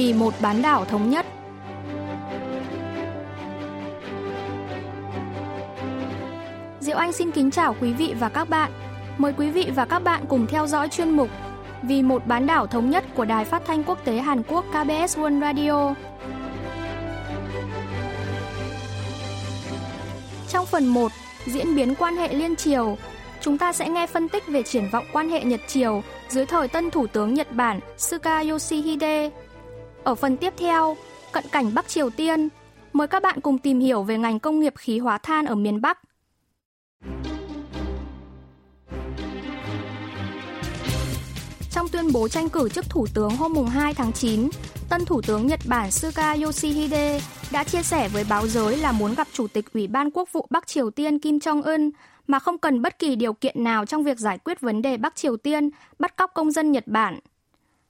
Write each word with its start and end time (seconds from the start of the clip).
vì 0.00 0.12
một 0.12 0.34
bán 0.40 0.62
đảo 0.62 0.84
thống 0.84 1.10
nhất. 1.10 1.26
Diệu 6.80 6.96
Anh 6.96 7.12
xin 7.12 7.30
kính 7.30 7.50
chào 7.50 7.76
quý 7.80 7.92
vị 7.92 8.14
và 8.20 8.28
các 8.28 8.48
bạn. 8.48 8.72
Mời 9.18 9.32
quý 9.38 9.50
vị 9.50 9.70
và 9.74 9.84
các 9.84 9.98
bạn 9.98 10.24
cùng 10.28 10.46
theo 10.46 10.66
dõi 10.66 10.88
chuyên 10.88 11.10
mục 11.10 11.28
Vì 11.82 12.02
một 12.02 12.26
bán 12.26 12.46
đảo 12.46 12.66
thống 12.66 12.90
nhất 12.90 13.04
của 13.14 13.24
Đài 13.24 13.44
Phát 13.44 13.62
thanh 13.66 13.84
Quốc 13.84 14.04
tế 14.04 14.18
Hàn 14.18 14.42
Quốc 14.42 14.64
KBS 14.70 15.18
World 15.18 15.40
Radio. 15.40 15.94
Trong 20.48 20.66
phần 20.66 20.86
1, 20.86 21.12
diễn 21.46 21.76
biến 21.76 21.94
quan 21.94 22.16
hệ 22.16 22.34
liên 22.34 22.56
triều, 22.56 22.96
chúng 23.40 23.58
ta 23.58 23.72
sẽ 23.72 23.88
nghe 23.88 24.06
phân 24.06 24.28
tích 24.28 24.48
về 24.48 24.62
triển 24.62 24.88
vọng 24.92 25.04
quan 25.12 25.28
hệ 25.28 25.44
Nhật 25.44 25.60
Triều 25.66 26.02
dưới 26.28 26.46
thời 26.46 26.68
tân 26.68 26.90
Thủ 26.90 27.06
tướng 27.06 27.34
Nhật 27.34 27.52
Bản 27.52 27.80
Suga 27.96 28.40
Yoshihide. 28.40 29.30
Ở 30.04 30.14
phần 30.14 30.36
tiếp 30.36 30.54
theo, 30.56 30.96
cận 31.32 31.44
cảnh 31.52 31.74
Bắc 31.74 31.88
Triều 31.88 32.10
Tiên, 32.10 32.48
mời 32.92 33.06
các 33.06 33.22
bạn 33.22 33.40
cùng 33.40 33.58
tìm 33.58 33.80
hiểu 33.80 34.02
về 34.02 34.18
ngành 34.18 34.38
công 34.38 34.60
nghiệp 34.60 34.74
khí 34.76 34.98
hóa 34.98 35.18
than 35.18 35.46
ở 35.46 35.54
miền 35.54 35.80
Bắc. 35.80 35.98
Trong 41.70 41.88
tuyên 41.88 42.12
bố 42.12 42.28
tranh 42.28 42.48
cử 42.48 42.68
chức 42.68 42.90
thủ 42.90 43.06
tướng 43.14 43.30
hôm 43.30 43.66
2 43.66 43.94
tháng 43.94 44.12
9, 44.12 44.48
tân 44.90 45.04
thủ 45.04 45.22
tướng 45.22 45.46
Nhật 45.46 45.60
Bản 45.68 45.90
Suga 45.90 46.32
Yoshihide 46.32 47.20
đã 47.52 47.64
chia 47.64 47.82
sẻ 47.82 48.08
với 48.08 48.24
báo 48.28 48.46
giới 48.46 48.76
là 48.76 48.92
muốn 48.92 49.14
gặp 49.14 49.28
Chủ 49.32 49.46
tịch 49.48 49.72
Ủy 49.74 49.86
ban 49.86 50.10
Quốc 50.10 50.32
vụ 50.32 50.46
Bắc 50.50 50.66
Triều 50.66 50.90
Tiên 50.90 51.18
Kim 51.18 51.38
Jong-un 51.38 51.90
mà 52.26 52.38
không 52.38 52.58
cần 52.58 52.82
bất 52.82 52.98
kỳ 52.98 53.16
điều 53.16 53.32
kiện 53.32 53.64
nào 53.64 53.86
trong 53.86 54.02
việc 54.02 54.18
giải 54.18 54.38
quyết 54.38 54.60
vấn 54.60 54.82
đề 54.82 54.96
Bắc 54.96 55.16
Triều 55.16 55.36
Tiên 55.36 55.70
bắt 55.98 56.16
cóc 56.16 56.30
công 56.34 56.50
dân 56.50 56.72
Nhật 56.72 56.86
Bản. 56.86 57.20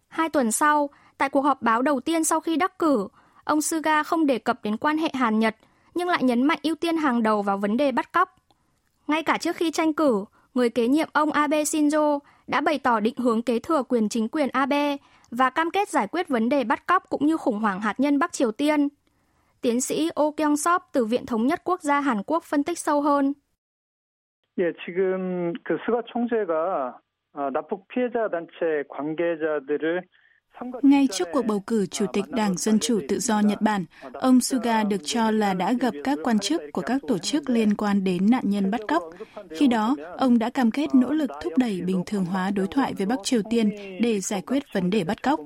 Hai 0.09 0.29
tuần 0.29 0.53
sau, 0.53 0.91
tại 1.20 1.30
cuộc 1.30 1.42
họp 1.42 1.62
báo 1.62 1.81
đầu 1.81 2.00
tiên 2.00 2.23
sau 2.23 2.40
khi 2.40 2.56
đắc 2.56 2.80
cử, 2.80 3.08
ông 3.44 3.62
Suga 3.62 4.04
không 4.04 4.26
đề 4.26 4.40
cập 4.40 4.64
đến 4.64 4.78
quan 4.78 4.98
hệ 4.98 5.09
Hàn-Nhật, 5.14 5.56
nhưng 5.94 6.08
lại 6.08 6.23
nhấn 6.23 6.44
mạnh 6.44 6.59
ưu 6.64 6.76
tiên 6.76 6.98
hàng 6.98 7.23
đầu 7.23 7.42
vào 7.42 7.58
vấn 7.58 7.78
đề 7.78 7.92
bắt 7.92 8.12
cóc. 8.12 8.36
Ngay 9.08 9.23
cả 9.23 9.38
trước 9.38 9.56
khi 9.56 9.72
tranh 9.72 9.94
cử, 9.94 10.26
người 10.54 10.70
kế 10.70 10.88
nhiệm 10.88 11.09
ông 11.14 11.31
Abe 11.31 11.64
Shinzo 11.64 12.20
đã 12.48 12.62
bày 12.62 12.80
tỏ 12.80 13.00
định 13.00 13.18
hướng 13.18 13.42
kế 13.42 13.59
thừa 13.59 13.84
quyền 13.84 14.09
chính 14.09 14.30
quyền 14.30 14.50
Abe 14.50 14.98
và 15.31 15.50
cam 15.50 15.72
kết 15.72 15.90
giải 15.90 16.08
quyết 16.08 16.28
vấn 16.28 16.50
đề 16.50 16.64
bắt 16.64 16.88
cóc 16.88 17.04
cũng 17.09 17.26
như 17.26 17.38
khủng 17.38 17.59
hoảng 17.59 17.81
hạt 17.81 18.00
nhân 18.00 18.20
Bắc 18.20 18.34
Triều 18.34 18.52
Tiên. 18.52 18.88
Tiến 19.62 19.81
sĩ 19.81 20.09
Oh 20.22 20.38
Kyung 20.38 20.58
Sop 20.58 20.81
từ 20.92 21.06
Viện 21.06 21.26
Thống 21.26 21.48
nhất 21.48 21.62
Quốc 21.64 21.81
gia 21.81 22.00
Hàn 22.00 22.23
Quốc 22.23 22.44
phân 22.44 22.64
tích 22.64 22.80
sâu 22.80 23.02
hơn. 23.02 23.34
예, 24.58 24.72
지금 24.86 25.52
그 25.64 25.78
스가 25.86 26.02
총재가 26.08 26.98
납북 27.52 27.88
피해자 27.90 28.30
단체 28.30 28.84
관계자들을 28.88 30.02
ngay 30.83 31.09
trước 31.12 31.29
cuộc 31.33 31.47
bầu 31.47 31.61
cử 31.61 31.87
Chủ 31.87 32.06
tịch 32.12 32.25
Đảng 32.29 32.56
Dân 32.56 32.79
Chủ 32.79 33.01
Tự 33.09 33.19
do 33.20 33.41
Nhật 33.41 33.61
Bản, 33.61 33.84
ông 34.12 34.41
Suga 34.41 34.84
được 34.84 35.01
cho 35.05 35.31
là 35.31 35.55
đã 35.55 35.73
gặp 35.73 35.95
các 36.05 36.19
quan 36.25 36.39
chức 36.39 36.62
của 36.73 36.83
các 36.83 37.03
tổ 37.09 37.19
chức 37.19 37.51
liên 37.51 37.75
quan 37.75 38.05
đến 38.05 38.31
nạn 38.31 38.51
nhân 38.51 38.71
bắt 38.71 38.81
cóc. 38.89 39.03
Khi 39.51 39.67
đó, 39.67 39.97
ông 40.19 40.39
đã 40.39 40.51
cam 40.51 40.71
kết 40.71 40.95
nỗ 40.95 41.12
lực 41.12 41.31
thúc 41.43 41.53
đẩy 41.56 41.81
bình 41.81 42.03
thường 42.06 42.25
hóa 42.25 42.51
đối 42.51 42.67
thoại 42.67 42.95
với 42.95 43.06
Bắc 43.06 43.19
Triều 43.25 43.41
Tiên 43.51 43.71
để 44.01 44.21
giải 44.21 44.43
quyết 44.47 44.62
vấn 44.73 44.91
đề 44.91 45.05
bắt 45.05 45.23
cóc. 45.23 45.41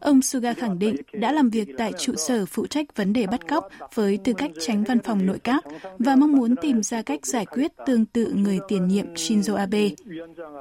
Ông 0.00 0.22
Suga 0.22 0.52
khẳng 0.52 0.78
định 0.78 0.96
đã 1.12 1.32
làm 1.32 1.50
việc 1.50 1.68
tại 1.78 1.92
trụ 1.98 2.14
sở 2.16 2.46
phụ 2.46 2.66
trách 2.66 2.96
vấn 2.96 3.12
đề 3.12 3.26
bắt 3.26 3.40
cóc 3.48 3.68
với 3.94 4.18
tư 4.24 4.32
cách 4.32 4.50
tránh 4.60 4.84
văn 4.84 4.98
phòng 4.98 5.26
nội 5.26 5.38
các 5.38 5.64
và 5.98 6.16
mong 6.16 6.32
muốn 6.32 6.56
tìm 6.56 6.82
ra 6.82 7.02
cách 7.02 7.26
giải 7.26 7.46
quyết 7.46 7.72
tương 7.86 8.06
tự 8.06 8.32
người 8.34 8.58
tiền 8.68 8.88
nhiệm 8.88 9.14
Shinzo 9.14 9.54
Abe. 9.54 9.88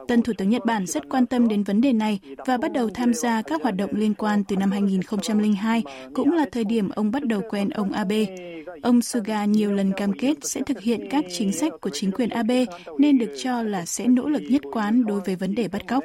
Tân 0.08 0.22
Thủ 0.22 0.34
tướng 0.38 0.50
Nhật 0.50 0.66
Bản 0.66 0.88
rất 0.88 1.10
quan 1.10 1.26
tâm 1.26 1.48
đến 1.48 1.64
vấn 1.64 1.82
đề 1.82 1.94
này 1.94 2.20
và 2.46 2.58
bắt 2.58 2.72
đầu 2.72 2.90
tham 2.94 3.14
gia 3.14 3.42
các 3.42 3.64
hoạt 3.64 3.76
động 3.76 3.83
liên 3.91 4.15
quan 4.15 4.45
từ 4.49 4.57
năm 4.57 4.71
2002, 4.71 5.83
cũng 6.15 6.33
là 6.33 6.47
thời 6.53 6.65
điểm 6.65 6.89
ông 6.97 7.11
bắt 7.11 7.25
đầu 7.25 7.41
quen 7.49 7.69
ông 7.71 7.93
Abe. 7.93 8.25
Ông 8.83 9.01
Suga 9.03 9.45
nhiều 9.45 9.73
lần 9.73 9.93
cam 9.97 10.13
kết 10.13 10.35
sẽ 10.41 10.61
thực 10.67 10.81
hiện 10.81 11.01
các 11.11 11.25
chính 11.29 11.53
sách 11.53 11.73
của 11.81 11.91
chính 11.93 12.11
quyền 12.11 12.31
Abe 12.31 12.65
nên 12.99 13.19
được 13.19 13.33
cho 13.37 13.63
là 13.63 13.85
sẽ 13.85 14.07
nỗ 14.09 14.29
lực 14.29 14.43
nhất 14.51 14.63
quán 14.73 15.05
đối 15.07 15.21
với 15.27 15.37
vấn 15.37 15.55
đề 15.55 15.69
bắt 15.73 15.83
cóc. 15.89 16.05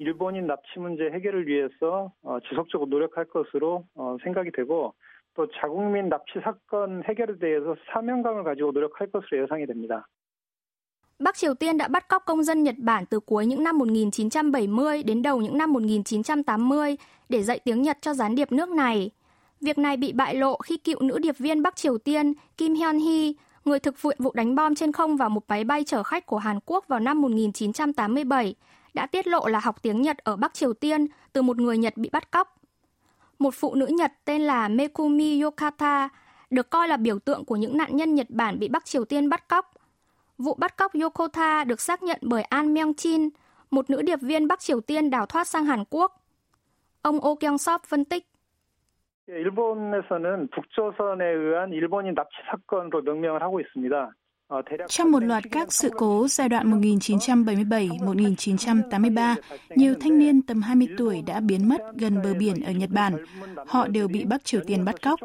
일본인 0.00 0.46
납치 0.46 0.78
문제 0.78 1.10
해결을 1.10 1.48
위해서 1.48 2.12
지속적으로 2.48 2.88
노력할 2.88 3.24
것으로 3.24 3.84
생각이 4.22 4.50
되고 4.52 4.94
또 5.34 5.46
자국민 5.60 6.08
납치 6.08 6.38
사건 6.44 7.02
해결에 7.02 7.38
대해서 7.38 7.74
사명감을 7.92 8.44
가지고 8.44 8.70
노력할 8.70 9.10
것으로 9.10 9.42
예상이 9.42 9.66
됩니다. 9.66 10.06
Bắc 11.19 11.37
Triều 11.37 11.53
Tiên 11.53 11.77
đã 11.77 11.87
bắt 11.87 12.07
cóc 12.07 12.23
công 12.25 12.43
dân 12.43 12.63
Nhật 12.63 12.75
Bản 12.77 13.05
từ 13.05 13.19
cuối 13.19 13.45
những 13.45 13.63
năm 13.63 13.77
1970 13.77 15.03
đến 15.03 15.21
đầu 15.21 15.41
những 15.41 15.57
năm 15.57 15.73
1980 15.73 16.97
để 17.29 17.43
dạy 17.43 17.59
tiếng 17.59 17.81
Nhật 17.81 17.97
cho 18.01 18.13
gián 18.13 18.35
điệp 18.35 18.51
nước 18.51 18.69
này. 18.69 19.09
Việc 19.61 19.77
này 19.77 19.97
bị 19.97 20.11
bại 20.11 20.35
lộ 20.35 20.57
khi 20.57 20.77
cựu 20.77 21.01
nữ 21.01 21.19
điệp 21.19 21.37
viên 21.37 21.61
Bắc 21.61 21.75
Triều 21.75 21.97
Tiên 21.97 22.33
Kim 22.57 22.73
Hyun 22.73 22.99
Hee, 22.99 23.31
người 23.65 23.79
thực 23.79 24.01
vụ 24.01 24.11
vụ 24.19 24.31
đánh 24.33 24.55
bom 24.55 24.75
trên 24.75 24.91
không 24.91 25.17
vào 25.17 25.29
một 25.29 25.43
máy 25.47 25.63
bay 25.63 25.83
chở 25.83 26.03
khách 26.03 26.25
của 26.25 26.37
Hàn 26.37 26.59
Quốc 26.65 26.87
vào 26.87 26.99
năm 26.99 27.21
1987, 27.21 28.55
đã 28.93 29.05
tiết 29.05 29.27
lộ 29.27 29.47
là 29.47 29.59
học 29.59 29.81
tiếng 29.81 30.01
Nhật 30.01 30.17
ở 30.17 30.35
Bắc 30.35 30.53
Triều 30.53 30.73
Tiên 30.73 31.07
từ 31.33 31.41
một 31.41 31.57
người 31.57 31.77
Nhật 31.77 31.97
bị 31.97 32.09
bắt 32.09 32.31
cóc. 32.31 32.55
Một 33.39 33.53
phụ 33.53 33.75
nữ 33.75 33.87
Nhật 33.87 34.11
tên 34.25 34.41
là 34.41 34.67
Mekumi 34.67 35.41
Yokata 35.41 36.09
được 36.49 36.69
coi 36.69 36.87
là 36.87 36.97
biểu 36.97 37.19
tượng 37.19 37.45
của 37.45 37.55
những 37.55 37.77
nạn 37.77 37.97
nhân 37.97 38.15
Nhật 38.15 38.29
Bản 38.29 38.59
bị 38.59 38.67
Bắc 38.67 38.85
Triều 38.85 39.05
Tiên 39.05 39.29
bắt 39.29 39.47
cóc. 39.49 39.72
Vụ 40.42 40.54
bắt 40.54 40.76
cóc 40.76 40.92
Yokota 41.02 41.64
được 41.64 41.80
xác 41.80 42.02
nhận 42.02 42.18
bởi 42.22 42.42
An 42.42 42.74
Myung-chin, 42.74 43.30
một 43.70 43.90
nữ 43.90 44.02
điệp 44.02 44.18
viên 44.22 44.48
Bắc 44.48 44.60
Triều 44.60 44.80
Tiên 44.80 45.10
đào 45.10 45.26
thoát 45.26 45.46
sang 45.46 45.64
Hàn 45.64 45.84
Quốc. 45.90 46.12
Ông 47.02 47.16
Oh 47.28 47.38
Kyung-sop 47.40 47.78
phân 47.86 48.04
tích. 48.04 48.26
일본에서는 49.28 50.48
북조선에 50.48 51.24
의한 51.24 51.72
일본인 51.72 52.14
납치 52.14 52.36
사건으로 52.50 53.02
명명을 53.02 53.42
하고 53.42 53.60
있습니다. 53.60 54.10
Trong 54.89 55.11
một 55.11 55.23
loạt 55.23 55.43
các 55.51 55.73
sự 55.73 55.89
cố 55.97 56.27
giai 56.27 56.49
đoạn 56.49 56.81
1977-1983, 56.81 59.35
nhiều 59.75 59.95
thanh 59.99 60.19
niên 60.19 60.41
tầm 60.41 60.61
20 60.61 60.87
tuổi 60.97 61.23
đã 61.25 61.39
biến 61.39 61.69
mất 61.69 61.81
gần 61.95 62.21
bờ 62.23 62.33
biển 62.33 62.63
ở 62.63 62.71
Nhật 62.71 62.89
Bản. 62.89 63.25
Họ 63.67 63.87
đều 63.87 64.07
bị 64.07 64.25
Bắc 64.25 64.45
Triều 64.45 64.61
Tiên 64.67 64.85
bắt 64.85 65.01
cóc. 65.01 65.19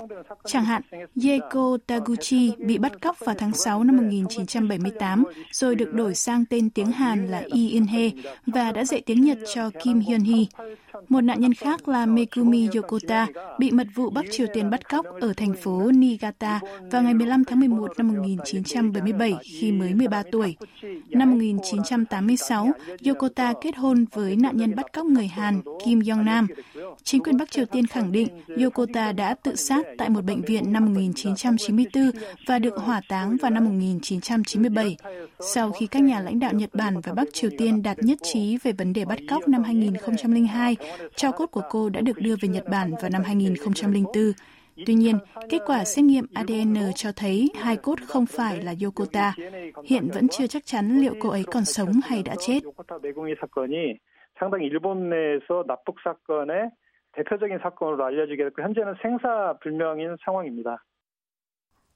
Chẳng 0.44 0.64
hạn, 0.64 0.82
Yeiko 1.22 1.78
Taguchi 1.86 2.52
bị 2.58 2.78
bắt 2.78 3.00
cóc 3.00 3.16
vào 3.20 3.34
tháng 3.38 3.52
6 3.52 3.84
năm 3.84 3.96
1978, 3.96 5.24
rồi 5.52 5.74
được 5.74 5.94
đổi 5.94 6.14
sang 6.14 6.44
tên 6.44 6.70
tiếng 6.70 6.92
Hàn 6.92 7.28
là 7.28 7.40
Lee 7.40 7.68
In-hee 7.68 8.10
và 8.46 8.72
đã 8.72 8.84
dạy 8.84 9.02
tiếng 9.06 9.24
Nhật 9.24 9.38
cho 9.54 9.70
Kim 9.84 10.00
Hyun-hee. 10.00 10.44
Một 11.08 11.20
nạn 11.20 11.40
nhân 11.40 11.54
khác 11.54 11.88
là 11.88 12.06
Megumi 12.06 12.68
Yokota 12.74 13.26
bị 13.58 13.70
mật 13.70 13.86
vụ 13.94 14.10
Bắc 14.10 14.24
Triều 14.30 14.46
Tiên 14.54 14.70
bắt 14.70 14.88
cóc 14.88 15.06
ở 15.20 15.32
thành 15.36 15.54
phố 15.54 15.90
Niigata 15.94 16.60
vào 16.90 17.02
ngày 17.02 17.14
15 17.14 17.44
tháng 17.44 17.60
11 17.60 17.92
năm 17.98 18.08
1977 18.08 19.17
khi 19.42 19.72
mới 19.72 19.94
13 19.94 20.22
tuổi. 20.32 20.56
Năm 21.08 21.30
1986, 21.30 22.70
Yokota 23.06 23.52
kết 23.62 23.76
hôn 23.76 24.04
với 24.12 24.36
nạn 24.36 24.56
nhân 24.56 24.74
bắt 24.74 24.92
cóc 24.92 25.06
người 25.06 25.26
Hàn 25.26 25.62
Kim 25.84 26.00
Yong 26.10 26.24
Nam. 26.24 26.46
Chính 27.02 27.22
quyền 27.22 27.36
Bắc 27.36 27.50
Triều 27.50 27.64
Tiên 27.66 27.86
khẳng 27.86 28.12
định 28.12 28.28
Yokota 28.62 29.12
đã 29.12 29.34
tự 29.34 29.54
sát 29.56 29.86
tại 29.98 30.08
một 30.08 30.24
bệnh 30.24 30.40
viện 30.42 30.72
năm 30.72 30.84
1994 30.84 32.10
và 32.46 32.58
được 32.58 32.76
hỏa 32.76 33.00
táng 33.08 33.36
vào 33.36 33.50
năm 33.50 33.64
1997. 33.64 34.96
Sau 35.40 35.72
khi 35.72 35.86
các 35.86 36.02
nhà 36.02 36.20
lãnh 36.20 36.38
đạo 36.38 36.52
Nhật 36.52 36.70
Bản 36.74 37.00
và 37.00 37.12
Bắc 37.12 37.28
Triều 37.32 37.50
Tiên 37.58 37.82
đạt 37.82 37.98
nhất 37.98 38.18
trí 38.22 38.58
về 38.62 38.72
vấn 38.72 38.92
đề 38.92 39.04
bắt 39.04 39.18
cóc 39.28 39.48
năm 39.48 39.62
2002, 39.62 40.76
cho 41.16 41.30
cốt 41.30 41.46
của 41.46 41.62
cô 41.70 41.88
đã 41.88 42.00
được 42.00 42.18
đưa 42.18 42.34
về 42.40 42.48
Nhật 42.48 42.64
Bản 42.70 42.92
vào 43.00 43.10
năm 43.10 43.22
2004. 43.24 44.32
Tuy 44.85 44.93
nhiên, 44.93 45.17
kết 45.49 45.59
quả 45.65 45.83
xét 45.85 46.05
nghiệm 46.05 46.25
ADN 46.33 46.75
cho 46.95 47.11
thấy 47.15 47.49
hai 47.55 47.77
cốt 47.77 47.95
không 48.07 48.25
phải 48.25 48.61
là 48.61 48.73
Yokota. 48.83 49.33
Hiện 49.85 50.09
vẫn 50.13 50.27
chưa 50.27 50.47
chắc 50.47 50.65
chắn 50.65 50.99
liệu 51.01 51.15
cô 51.19 51.29
ấy 51.29 51.43
còn 51.43 51.65
sống 51.65 51.91
hay 52.03 52.23
đã 52.23 52.35
chết. 52.47 52.59
상당히 54.39 54.67
일본 54.67 55.09
내에서 55.09 55.63
납북 55.67 55.97
사건의 56.03 56.71
대표적인 57.13 57.59
사건으로 57.61 58.03
알려지게 58.05 58.43
됐고 58.43 58.61
현재는 58.61 58.95
생사불명인 59.01 60.17
상황입니다. 60.25 60.83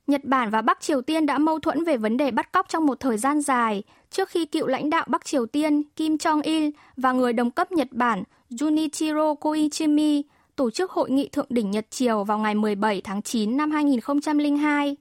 Nhật 0.07 0.23
Bản 0.23 0.49
và 0.49 0.61
Bắc 0.61 0.79
Triều 0.79 1.01
Tiên 1.01 1.25
đã 1.25 1.37
mâu 1.37 1.59
thuẫn 1.59 1.83
về 1.83 1.97
vấn 1.97 2.17
đề 2.17 2.31
bắt 2.31 2.51
cóc 2.51 2.69
trong 2.69 2.85
một 2.85 2.99
thời 2.99 3.17
gian 3.17 3.41
dài, 3.41 3.83
trước 4.09 4.29
khi 4.29 4.45
cựu 4.45 4.67
lãnh 4.67 4.89
đạo 4.89 5.05
Bắc 5.09 5.25
Triều 5.25 5.45
Tiên 5.45 5.83
Kim 5.95 6.15
Jong-il 6.15 6.71
và 6.97 7.11
người 7.11 7.33
đồng 7.33 7.51
cấp 7.51 7.71
Nhật 7.71 7.87
Bản 7.91 8.23
Junichiro 8.49 9.35
Koichimi 9.35 10.23
tổ 10.55 10.71
chức 10.71 10.91
hội 10.91 11.09
nghị 11.11 11.29
thượng 11.29 11.45
đỉnh 11.49 11.71
Nhật 11.71 11.91
Triều 11.91 12.23
vào 12.23 12.37
ngày 12.37 12.55
17 12.55 13.01
tháng 13.01 13.21
9 13.21 13.57
năm 13.57 13.71
2002. 13.71 14.95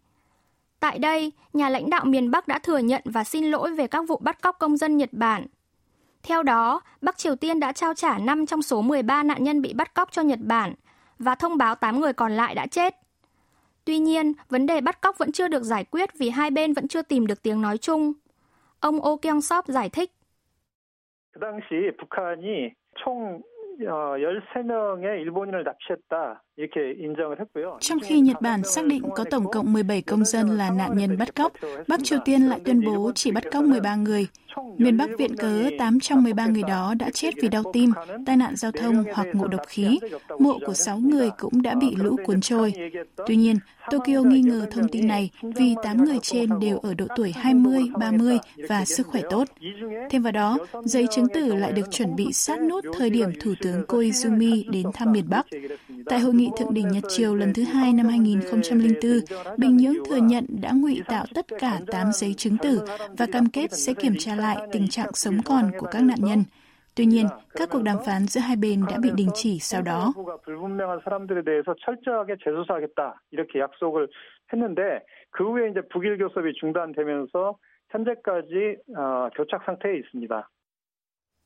Tại 0.80 0.98
đây, 0.98 1.32
nhà 1.52 1.68
lãnh 1.68 1.90
đạo 1.90 2.04
miền 2.04 2.30
Bắc 2.30 2.48
đã 2.48 2.58
thừa 2.58 2.78
nhận 2.78 3.02
và 3.04 3.24
xin 3.24 3.44
lỗi 3.44 3.74
về 3.74 3.86
các 3.86 4.04
vụ 4.08 4.16
bắt 4.16 4.42
cóc 4.42 4.56
công 4.58 4.76
dân 4.76 4.96
Nhật 4.96 5.08
Bản. 5.12 5.46
Theo 6.22 6.42
đó, 6.42 6.80
Bắc 7.00 7.18
Triều 7.18 7.36
Tiên 7.36 7.60
đã 7.60 7.72
trao 7.72 7.94
trả 7.94 8.18
5 8.18 8.46
trong 8.46 8.62
số 8.62 8.82
13 8.82 9.22
nạn 9.22 9.44
nhân 9.44 9.62
bị 9.62 9.72
bắt 9.74 9.94
cóc 9.94 10.12
cho 10.12 10.22
Nhật 10.22 10.38
Bản 10.42 10.74
và 11.18 11.34
thông 11.34 11.56
báo 11.56 11.74
8 11.74 12.00
người 12.00 12.12
còn 12.12 12.32
lại 12.32 12.54
đã 12.54 12.66
chết. 12.66 12.94
Tuy 13.84 13.98
nhiên, 13.98 14.32
vấn 14.50 14.66
đề 14.66 14.80
bắt 14.80 15.00
cóc 15.00 15.18
vẫn 15.18 15.32
chưa 15.32 15.48
được 15.48 15.62
giải 15.62 15.84
quyết 15.84 16.18
vì 16.18 16.30
hai 16.30 16.50
bên 16.50 16.72
vẫn 16.72 16.88
chưa 16.88 17.02
tìm 17.02 17.26
được 17.26 17.42
tiếng 17.42 17.62
nói 17.62 17.78
chung. 17.78 18.12
Ông 18.80 19.08
Oh 19.08 19.20
Kyung-sop 19.24 19.62
giải 19.66 19.88
thích. 19.88 20.12
그 21.36 21.40
당시 21.40 21.92
북한이 21.98 22.72
총 22.96 23.42
13명의 23.83 25.21
일본인을 25.21 25.63
납치했다. 25.63 26.43
Trong 27.79 27.99
khi 27.99 28.19
Nhật 28.19 28.41
Bản 28.41 28.63
xác 28.63 28.85
định 28.85 29.03
có 29.15 29.23
tổng 29.23 29.51
cộng 29.51 29.73
17 29.73 30.01
công 30.01 30.25
dân 30.25 30.49
là 30.49 30.69
nạn 30.69 30.97
nhân 30.97 31.17
bắt 31.17 31.35
cóc, 31.35 31.53
Bắc 31.87 32.03
Triều 32.03 32.19
Tiên 32.25 32.41
lại 32.41 32.59
tuyên 32.65 32.85
bố 32.85 33.11
chỉ 33.15 33.31
bắt 33.31 33.43
cóc 33.51 33.63
13 33.63 33.95
người. 33.95 34.27
Miền 34.77 34.97
Bắc 34.97 35.09
viện 35.17 35.35
cớ 35.35 35.69
8 35.79 35.99
trong 35.99 36.23
13 36.23 36.47
người 36.47 36.63
đó 36.67 36.93
đã 36.99 37.09
chết 37.13 37.33
vì 37.41 37.47
đau 37.47 37.63
tim, 37.73 37.91
tai 38.25 38.37
nạn 38.37 38.55
giao 38.55 38.71
thông 38.71 39.03
hoặc 39.13 39.27
ngộ 39.33 39.47
độc 39.47 39.61
khí. 39.67 39.99
Mộ 40.39 40.59
của 40.65 40.73
6 40.73 40.97
người 40.97 41.29
cũng 41.39 41.61
đã 41.61 41.75
bị 41.75 41.95
lũ 41.95 42.17
cuốn 42.25 42.41
trôi. 42.41 42.73
Tuy 43.27 43.35
nhiên, 43.35 43.57
Tokyo 43.91 44.21
nghi 44.21 44.41
ngờ 44.41 44.65
thông 44.71 44.87
tin 44.87 45.07
này 45.07 45.29
vì 45.41 45.75
8 45.83 46.05
người 46.05 46.19
trên 46.21 46.59
đều 46.59 46.77
ở 46.77 46.93
độ 46.93 47.05
tuổi 47.15 47.31
20, 47.31 47.81
30 47.99 48.37
và 48.69 48.85
sức 48.85 49.07
khỏe 49.07 49.21
tốt. 49.29 49.47
Thêm 50.09 50.21
vào 50.21 50.31
đó, 50.31 50.57
giấy 50.83 51.07
chứng 51.11 51.27
tử 51.33 51.55
lại 51.55 51.71
được 51.71 51.91
chuẩn 51.91 52.15
bị 52.15 52.33
sát 52.33 52.61
nút 52.61 52.85
thời 52.97 53.09
điểm 53.09 53.29
Thủ 53.41 53.53
tướng 53.61 53.83
Koizumi 53.87 54.71
đến 54.71 54.87
thăm 54.93 55.11
miền 55.11 55.25
Bắc. 55.29 55.45
Tại 56.05 56.19
hội 56.19 56.33
nghị 56.33 56.40
thượng 56.57 56.73
đỉnh 56.73 56.87
Nhật 56.87 57.03
Triều 57.09 57.35
lần 57.35 57.53
thứ 57.53 57.63
hai 57.63 57.93
năm 57.93 58.05
2004, 58.05 59.11
Bình 59.57 59.77
Nhưỡng 59.77 60.05
thừa 60.09 60.17
nhận 60.17 60.45
đã 60.61 60.71
ngụy 60.75 61.01
tạo 61.07 61.25
tất 61.35 61.45
cả 61.59 61.79
8 61.91 62.11
giấy 62.13 62.33
chứng 62.37 62.57
tử 62.57 62.81
và 63.17 63.25
cam 63.31 63.45
kết 63.53 63.71
sẽ 63.71 63.93
kiểm 63.93 64.13
tra 64.19 64.35
lại 64.35 64.57
tình 64.71 64.87
trạng 64.87 65.13
sống 65.13 65.37
còn 65.45 65.71
của 65.77 65.87
các 65.91 66.03
nạn 66.03 66.17
nhân. 66.21 66.43
Tuy 66.95 67.05
nhiên, 67.05 67.27
các 67.55 67.69
cuộc 67.71 67.83
đàm 67.83 67.97
phán 68.05 68.21
giữa 68.27 68.41
hai 68.41 68.55
bên 68.55 68.83
đã 68.89 68.97
bị 69.03 69.09
đình 69.15 69.29
chỉ 69.33 69.59
sau 69.59 69.81
đó. 69.81 70.13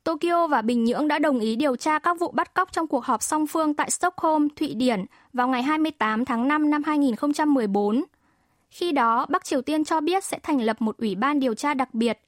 Tokyo 0.06 0.48
và 0.48 0.62
Bình 0.62 0.84
Nhưỡng 0.84 1.08
đã 1.08 1.20
đồng 1.20 1.40
ý 1.40 1.56
điều 1.56 1.76
tra 1.76 2.00
các 2.00 2.20
vụ 2.20 2.32
bắt 2.32 2.54
cóc 2.54 2.72
trong 2.72 2.88
cuộc 2.88 3.06
họp 3.06 3.24
song 3.24 3.48
phương 3.48 3.74
tại 3.74 3.92
Stockholm, 3.92 4.48
Thụy 4.56 4.74
Điển 4.74 5.06
vào 5.34 5.48
ngày 5.48 5.64
28 5.64 6.26
tháng 6.26 6.48
5 6.48 6.70
năm 6.70 6.84
2014. 6.84 8.04
Khi 8.70 8.92
đó, 8.92 9.26
Bắc 9.30 9.46
Triều 9.46 9.62
Tiên 9.62 9.86
cho 9.86 10.02
biết 10.02 10.24
sẽ 10.24 10.40
thành 10.44 10.62
lập 10.62 10.82
một 10.82 10.98
ủy 10.98 11.16
ban 11.16 11.40
điều 11.40 11.54
tra 11.54 11.74
đặc 11.74 11.94
biệt, 11.94 12.20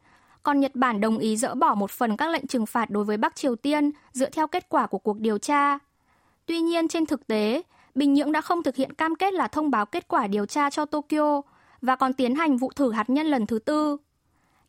còn 0.44 0.60
Nhật 0.60 0.76
Bản 0.76 1.02
đồng 1.02 1.18
ý 1.18 1.38
dỡ 1.38 1.56
bỏ 1.56 1.76
một 1.76 1.92
phần 1.92 2.18
các 2.18 2.30
lệnh 2.30 2.48
trừng 2.48 2.66
phạt 2.66 2.90
đối 2.90 3.04
với 3.04 3.18
Bắc 3.18 3.36
Triều 3.36 3.56
Tiên 3.56 3.92
dựa 4.14 4.30
theo 4.30 4.48
kết 4.48 4.70
quả 4.70 4.88
của 4.88 4.98
cuộc 4.98 5.20
điều 5.20 5.38
tra. 5.38 5.80
Tuy 6.46 6.60
nhiên, 6.60 6.88
trên 6.88 7.06
thực 7.06 7.28
tế, 7.28 7.62
Bình 7.96 8.14
Nhưỡng 8.14 8.32
đã 8.32 8.42
không 8.42 8.64
thực 8.64 8.76
hiện 8.76 8.94
cam 8.94 9.16
kết 9.16 9.34
là 9.34 9.48
thông 9.48 9.72
báo 9.72 9.86
kết 9.86 10.08
quả 10.08 10.28
điều 10.28 10.46
tra 10.46 10.70
cho 10.70 10.86
Tokyo 10.86 11.42
và 11.82 11.96
còn 11.96 12.14
tiến 12.14 12.36
hành 12.36 12.58
vụ 12.58 12.72
thử 12.76 12.92
hạt 12.92 13.10
nhân 13.10 13.28
lần 13.28 13.46
thứ 13.46 13.60
tư. 13.60 13.98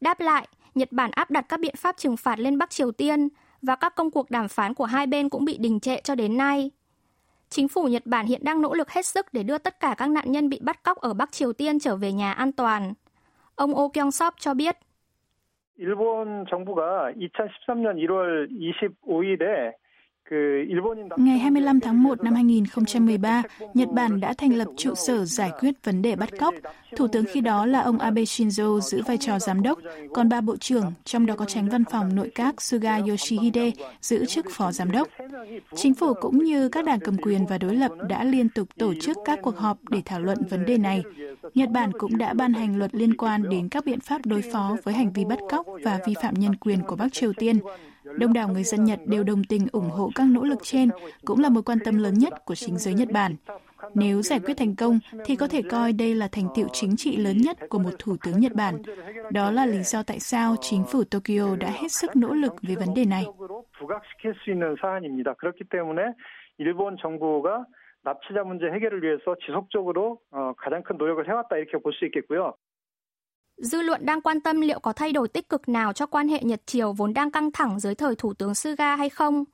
Đáp 0.01 0.21
lại, 0.21 0.49
Nhật 0.78 0.92
Bản 0.92 1.12
áp 1.12 1.32
đặt 1.32 1.46
các 1.50 1.60
biện 1.60 1.76
pháp 1.78 1.98
trừng 1.98 2.18
phạt 2.18 2.40
lên 2.40 2.58
Bắc 2.58 2.70
Triều 2.70 2.92
Tiên 2.92 3.30
và 3.62 3.76
các 3.76 3.96
công 3.96 4.12
cuộc 4.12 4.32
đàm 4.32 4.48
phán 4.48 4.74
của 4.74 4.86
hai 4.86 5.08
bên 5.08 5.30
cũng 5.30 5.46
bị 5.46 5.58
đình 5.58 5.80
trệ 5.80 6.02
cho 6.04 6.16
đến 6.16 6.38
nay. 6.38 6.72
Chính 7.50 7.68
phủ 7.68 7.88
Nhật 7.88 8.06
Bản 8.06 8.26
hiện 8.26 8.42
đang 8.44 8.62
nỗ 8.62 8.74
lực 8.74 8.92
hết 8.92 9.06
sức 9.06 9.26
để 9.34 9.44
đưa 9.44 9.58
tất 9.58 9.80
cả 9.80 9.96
các 9.98 10.08
nạn 10.10 10.32
nhân 10.32 10.50
bị 10.50 10.60
bắt 10.62 10.84
cóc 10.84 10.98
ở 10.98 11.14
Bắc 11.14 11.32
Triều 11.32 11.54
Tiên 11.54 11.80
trở 11.80 11.96
về 11.96 12.12
nhà 12.12 12.32
an 12.34 12.52
toàn. 12.52 12.94
Ông 13.56 13.76
Oh 13.76 13.92
Kyung-sop 13.94 14.32
cho 14.40 14.54
biết. 14.54 14.78
일본 15.76 16.46
정부가 16.50 17.12
2013년 17.16 17.98
1월 17.98 18.48
25일에 18.48 19.72
Ngày 21.17 21.39
25 21.39 21.81
tháng 21.81 22.03
1 22.03 22.23
năm 22.25 22.35
2013, 22.35 23.43
Nhật 23.75 23.89
Bản 23.93 24.21
đã 24.21 24.35
thành 24.39 24.55
lập 24.55 24.69
trụ 24.77 24.95
sở 24.95 25.25
giải 25.25 25.51
quyết 25.61 25.85
vấn 25.85 26.03
đề 26.03 26.17
bắt 26.17 26.29
cóc. 26.39 26.55
Thủ 26.97 27.09
tướng 27.09 27.25
khi 27.33 27.41
đó 27.41 27.67
là 27.67 27.81
ông 27.81 27.99
Abe 27.99 28.23
Shinzo 28.23 28.81
giữ 28.81 29.03
vai 29.07 29.17
trò 29.17 29.39
giám 29.39 29.63
đốc, 29.63 29.79
còn 30.15 30.29
ba 30.29 30.41
bộ 30.41 30.57
trưởng, 30.57 30.93
trong 31.05 31.27
đó 31.27 31.35
có 31.37 31.45
tránh 31.45 31.69
văn 31.69 31.85
phòng 31.91 32.17
nội 32.17 32.31
các 32.35 32.63
Suga 32.63 32.97
Yoshihide, 32.97 33.71
giữ 34.01 34.25
chức 34.25 34.47
phó 34.51 34.73
giám 34.73 34.91
đốc. 34.91 35.09
Chính 35.77 35.95
phủ 35.95 36.15
cũng 36.15 36.39
như 36.39 36.69
các 36.69 36.85
đảng 36.85 37.01
cầm 37.01 37.17
quyền 37.17 37.47
và 37.47 37.59
đối 37.59 37.77
lập 37.77 37.93
đã 38.09 38.25
liên 38.25 38.49
tục 38.49 38.69
tổ 38.79 38.95
chức 39.01 39.19
các 39.25 39.39
cuộc 39.43 39.57
họp 39.57 39.79
để 39.91 40.03
thảo 40.05 40.21
luận 40.21 40.39
vấn 40.51 40.65
đề 40.65 40.79
này. 40.79 41.03
Nhật 41.55 41.71
Bản 41.71 41.93
cũng 41.99 42.19
đã 42.19 42.35
ban 42.35 42.53
hành 42.53 42.79
luật 42.79 42.95
liên 42.95 43.17
quan 43.17 43.49
đến 43.49 43.69
các 43.69 43.85
biện 43.85 44.01
pháp 44.01 44.27
đối 44.27 44.43
phó 44.53 44.77
với 44.85 44.95
hành 44.95 45.13
vi 45.13 45.25
bắt 45.25 45.39
cóc 45.51 45.67
và 45.85 45.99
vi 46.07 46.15
phạm 46.23 46.35
nhân 46.35 46.57
quyền 46.57 46.83
của 46.83 46.97
Bắc 46.97 47.13
Triều 47.13 47.33
Tiên, 47.33 47.59
Đông 48.18 48.34
đảo 48.34 48.48
người 48.48 48.64
dân 48.64 48.84
Nhật 48.84 49.00
đều 49.06 49.24
đồng 49.24 49.44
tình 49.44 49.68
ủng 49.72 49.90
hộ 49.90 50.10
các 50.16 50.28
nỗ 50.28 50.44
lực 50.44 50.60
trên, 50.64 50.90
cũng 51.26 51.40
là 51.40 51.50
mối 51.50 51.64
quan 51.64 51.78
tâm 51.86 51.98
lớn 51.98 52.14
nhất 52.14 52.46
của 52.46 52.56
chính 52.56 52.78
giới 52.78 52.94
Nhật 52.94 53.12
Bản. 53.12 53.36
Nếu 53.94 54.22
giải 54.22 54.40
quyết 54.40 54.54
thành 54.58 54.76
công 54.76 55.00
thì 55.26 55.36
có 55.36 55.48
thể 55.48 55.62
coi 55.62 55.94
đây 55.94 56.16
là 56.16 56.28
thành 56.32 56.48
tiệu 56.56 56.68
chính 56.74 56.96
trị 56.98 57.18
lớn 57.18 57.38
nhất 57.38 57.58
của 57.70 57.80
một 57.80 57.92
thủ 58.00 58.16
tướng 58.24 58.40
Nhật 58.40 58.54
Bản. 58.54 58.82
Đó 59.32 59.52
là 59.52 59.66
lý 59.66 59.84
do 59.84 60.04
tại 60.04 60.20
sao 60.20 60.56
chính 60.62 60.84
phủ 60.84 61.04
Tokyo 61.04 61.56
đã 61.60 61.70
hết 61.70 61.92
sức 61.92 62.16
nỗ 62.16 62.34
lực 62.34 62.54
về 62.62 62.76
vấn 62.76 62.94
đề 62.94 63.06
này. 63.06 63.26
일본 66.58 66.98
정부가 67.02 67.66
납치자 68.04 68.44
문제 68.44 68.70
해결을 68.70 69.02
위해서 69.02 69.36
지속적으로 69.46 70.20
가장 70.58 70.84
큰 70.84 70.98
노력을 70.98 71.28
해왔다 71.28 71.58
이렇게 71.58 71.78
볼 71.78 71.94
수 71.94 72.06
있겠고요. 72.06 72.54
Dư 73.59 73.83
luận 73.83 74.07
đang 74.07 74.21
quan 74.21 74.41
tâm 74.41 74.61
liệu 74.61 74.81
có 74.81 74.93
thay 74.93 75.13
đổi 75.13 75.29
tích 75.29 75.49
cực 75.49 75.69
nào 75.69 75.93
cho 75.93 76.07
quan 76.07 76.29
hệ 76.29 76.41
Nhật 76.43 76.67
Triều 76.67 76.93
vốn 76.93 77.15
đang 77.15 77.31
căng 77.31 77.53
thẳng 77.53 77.81
dưới 77.81 77.95
thời 77.95 78.17
Thủ 78.17 78.35
tướng 78.35 78.55
Suga 78.55 78.97
hay 78.97 79.09
không. 79.09 79.45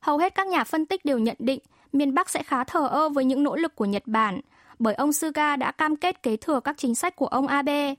Hầu 0.00 0.18
hết 0.18 0.34
các 0.34 0.46
nhà 0.46 0.64
phân 0.64 0.86
tích 0.86 1.04
đều 1.04 1.18
nhận 1.18 1.36
định 1.38 1.60
miền 1.92 2.14
Bắc 2.14 2.30
sẽ 2.30 2.42
khá 2.42 2.64
thờ 2.64 2.88
ơ 2.88 3.08
với 3.08 3.24
những 3.24 3.42
nỗ 3.42 3.56
lực 3.56 3.76
của 3.76 3.84
Nhật 3.84 4.02
Bản, 4.06 4.40
bởi 4.78 4.94
ông 4.94 5.12
Suga 5.12 5.56
đã 5.56 5.70
cam 5.72 5.96
kết 5.96 6.22
kế 6.22 6.36
thừa 6.36 6.60
các 6.60 6.76
chính 6.78 6.94
sách 6.94 7.16
của 7.16 7.26
ông 7.26 7.46
Abe. 7.46 7.94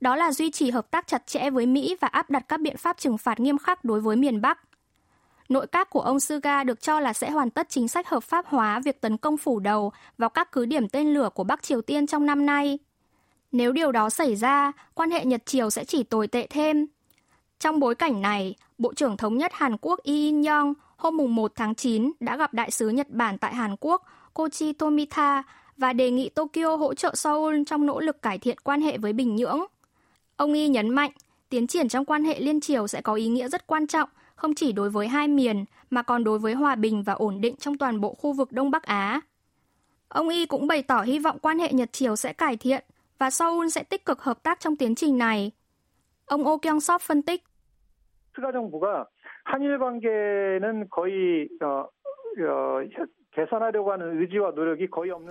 Đó 0.00 0.16
là 0.16 0.32
duy 0.32 0.50
trì 0.50 0.70
hợp 0.70 0.90
tác 0.90 1.06
chặt 1.06 1.26
chẽ 1.26 1.50
với 1.50 1.66
Mỹ 1.66 1.96
và 2.00 2.08
áp 2.08 2.30
đặt 2.30 2.44
các 2.48 2.60
biện 2.60 2.76
pháp 2.76 2.98
trừng 2.98 3.18
phạt 3.18 3.40
nghiêm 3.40 3.58
khắc 3.58 3.84
đối 3.84 4.00
với 4.00 4.16
miền 4.16 4.40
Bắc. 4.40 4.60
Nội 5.48 5.66
các 5.66 5.90
của 5.90 6.00
ông 6.00 6.20
Suga 6.20 6.64
được 6.64 6.80
cho 6.80 7.00
là 7.00 7.12
sẽ 7.12 7.30
hoàn 7.30 7.50
tất 7.50 7.68
chính 7.68 7.88
sách 7.88 8.08
hợp 8.08 8.22
pháp 8.22 8.46
hóa 8.46 8.80
việc 8.84 9.00
tấn 9.00 9.16
công 9.16 9.36
phủ 9.36 9.60
đầu 9.60 9.92
vào 10.18 10.30
các 10.30 10.52
cứ 10.52 10.66
điểm 10.66 10.88
tên 10.88 11.14
lửa 11.14 11.30
của 11.34 11.44
Bắc 11.44 11.62
Triều 11.62 11.82
Tiên 11.82 12.06
trong 12.06 12.26
năm 12.26 12.46
nay. 12.46 12.78
Nếu 13.52 13.72
điều 13.72 13.92
đó 13.92 14.10
xảy 14.10 14.36
ra, 14.36 14.72
quan 14.94 15.10
hệ 15.10 15.24
Nhật 15.24 15.46
Triều 15.46 15.70
sẽ 15.70 15.84
chỉ 15.84 16.02
tồi 16.02 16.26
tệ 16.26 16.46
thêm. 16.50 16.86
Trong 17.58 17.80
bối 17.80 17.94
cảnh 17.94 18.22
này, 18.22 18.54
Bộ 18.78 18.94
trưởng 18.94 19.16
Thống 19.16 19.38
nhất 19.38 19.52
Hàn 19.54 19.76
Quốc 19.80 20.00
Lee 20.04 20.14
In 20.14 20.42
Yong 20.42 20.74
hôm 20.96 21.34
1 21.34 21.52
tháng 21.56 21.74
9 21.74 22.12
đã 22.20 22.36
gặp 22.36 22.54
đại 22.54 22.70
sứ 22.70 22.88
Nhật 22.88 23.10
Bản 23.10 23.38
tại 23.38 23.54
Hàn 23.54 23.76
Quốc 23.80 24.02
Kochi 24.34 24.72
Tomita 24.72 25.42
và 25.76 25.92
đề 25.92 26.10
nghị 26.10 26.28
Tokyo 26.28 26.76
hỗ 26.76 26.94
trợ 26.94 27.14
Seoul 27.14 27.62
trong 27.66 27.86
nỗ 27.86 28.00
lực 28.00 28.22
cải 28.22 28.38
thiện 28.38 28.58
quan 28.64 28.80
hệ 28.80 28.98
với 28.98 29.12
Bình 29.12 29.36
Nhưỡng. 29.36 29.60
Ông 30.36 30.52
Y 30.52 30.68
nhấn 30.68 30.88
mạnh, 30.88 31.10
tiến 31.48 31.66
triển 31.66 31.88
trong 31.88 32.04
quan 32.04 32.24
hệ 32.24 32.40
liên 32.40 32.60
triều 32.60 32.86
sẽ 32.86 33.00
có 33.00 33.14
ý 33.14 33.28
nghĩa 33.28 33.48
rất 33.48 33.66
quan 33.66 33.86
trọng 33.86 34.08
không 34.34 34.54
chỉ 34.54 34.72
đối 34.72 34.90
với 34.90 35.08
hai 35.08 35.28
miền 35.28 35.64
mà 35.90 36.02
còn 36.02 36.24
đối 36.24 36.38
với 36.38 36.54
hòa 36.54 36.74
bình 36.74 37.02
và 37.02 37.12
ổn 37.12 37.40
định 37.40 37.56
trong 37.56 37.78
toàn 37.78 38.00
bộ 38.00 38.14
khu 38.14 38.32
vực 38.32 38.52
Đông 38.52 38.70
Bắc 38.70 38.82
Á. 38.82 39.20
Ông 40.08 40.28
Y 40.28 40.46
cũng 40.46 40.66
bày 40.66 40.82
tỏ 40.82 41.02
hy 41.02 41.18
vọng 41.18 41.38
quan 41.42 41.58
hệ 41.58 41.72
Nhật 41.72 41.92
Triều 41.92 42.16
sẽ 42.16 42.32
cải 42.32 42.56
thiện 42.56 42.84
và 43.19 43.29
Seoul 43.29 43.67
sẽ 43.67 43.83
tích 43.83 44.05
cực 44.05 44.21
hợp 44.21 44.43
tác 44.43 44.59
trong 44.59 44.75
tiến 44.75 44.95
trình 44.95 45.17
này. 45.17 45.51
Ông 46.25 46.47
Oh 46.47 46.61
Kyung-sop 46.61 46.99
phân 47.01 47.21
tích. 47.21 47.43
스가 48.37 48.51
정부가 48.51 49.07
한일 49.45 49.79
관계는 49.79 50.89
거의 50.89 51.47
어, 51.61 51.87
어, 51.87 52.83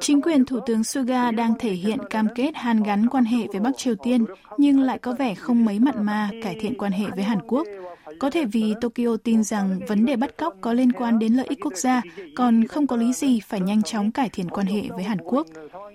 Chính 0.01 0.21
quyền 0.23 0.45
Thủ 0.45 0.61
tướng 0.67 0.85
Suga 0.85 1.31
đang 1.31 1.55
thể 1.59 1.71
hiện 1.71 1.99
cam 2.11 2.27
kết 2.35 2.51
hàn 2.55 2.83
gắn 2.83 3.07
quan 3.11 3.25
hệ 3.25 3.47
với 3.53 3.61
Bắc 3.61 3.77
Triều 3.77 3.95
Tiên, 4.03 4.25
nhưng 4.57 4.81
lại 4.81 4.99
có 4.99 5.15
vẻ 5.19 5.35
không 5.35 5.65
mấy 5.65 5.79
mặn 5.79 6.05
mà 6.05 6.31
cải 6.43 6.57
thiện 6.61 6.79
quan 6.79 6.93
hệ 6.93 7.05
với 7.15 7.25
Hàn 7.25 7.39
Quốc. 7.47 7.67
Có 8.20 8.30
thể 8.30 8.46
vì 8.54 8.74
Tokyo 8.82 9.18
tin 9.24 9.44
rằng 9.44 9.80
vấn 9.88 10.06
đề 10.06 10.16
bắt 10.16 10.38
cóc 10.38 10.56
có 10.62 10.74
liên 10.74 10.92
quan 10.92 11.20
đến 11.20 11.34
lợi 11.34 11.46
ích 11.50 11.60
quốc 11.62 11.74
gia, 11.74 12.02
còn 12.36 12.64
không 12.70 12.88
có 12.88 12.96
lý 12.96 13.14
gì 13.14 13.40
phải 13.44 13.60
nhanh 13.60 13.84
chóng 13.84 14.12
cải 14.12 14.30
thiện 14.30 14.50
quan 14.50 14.68
hệ 14.68 14.82
với 14.90 15.04
Hàn 15.04 15.18
Quốc. 15.22 15.48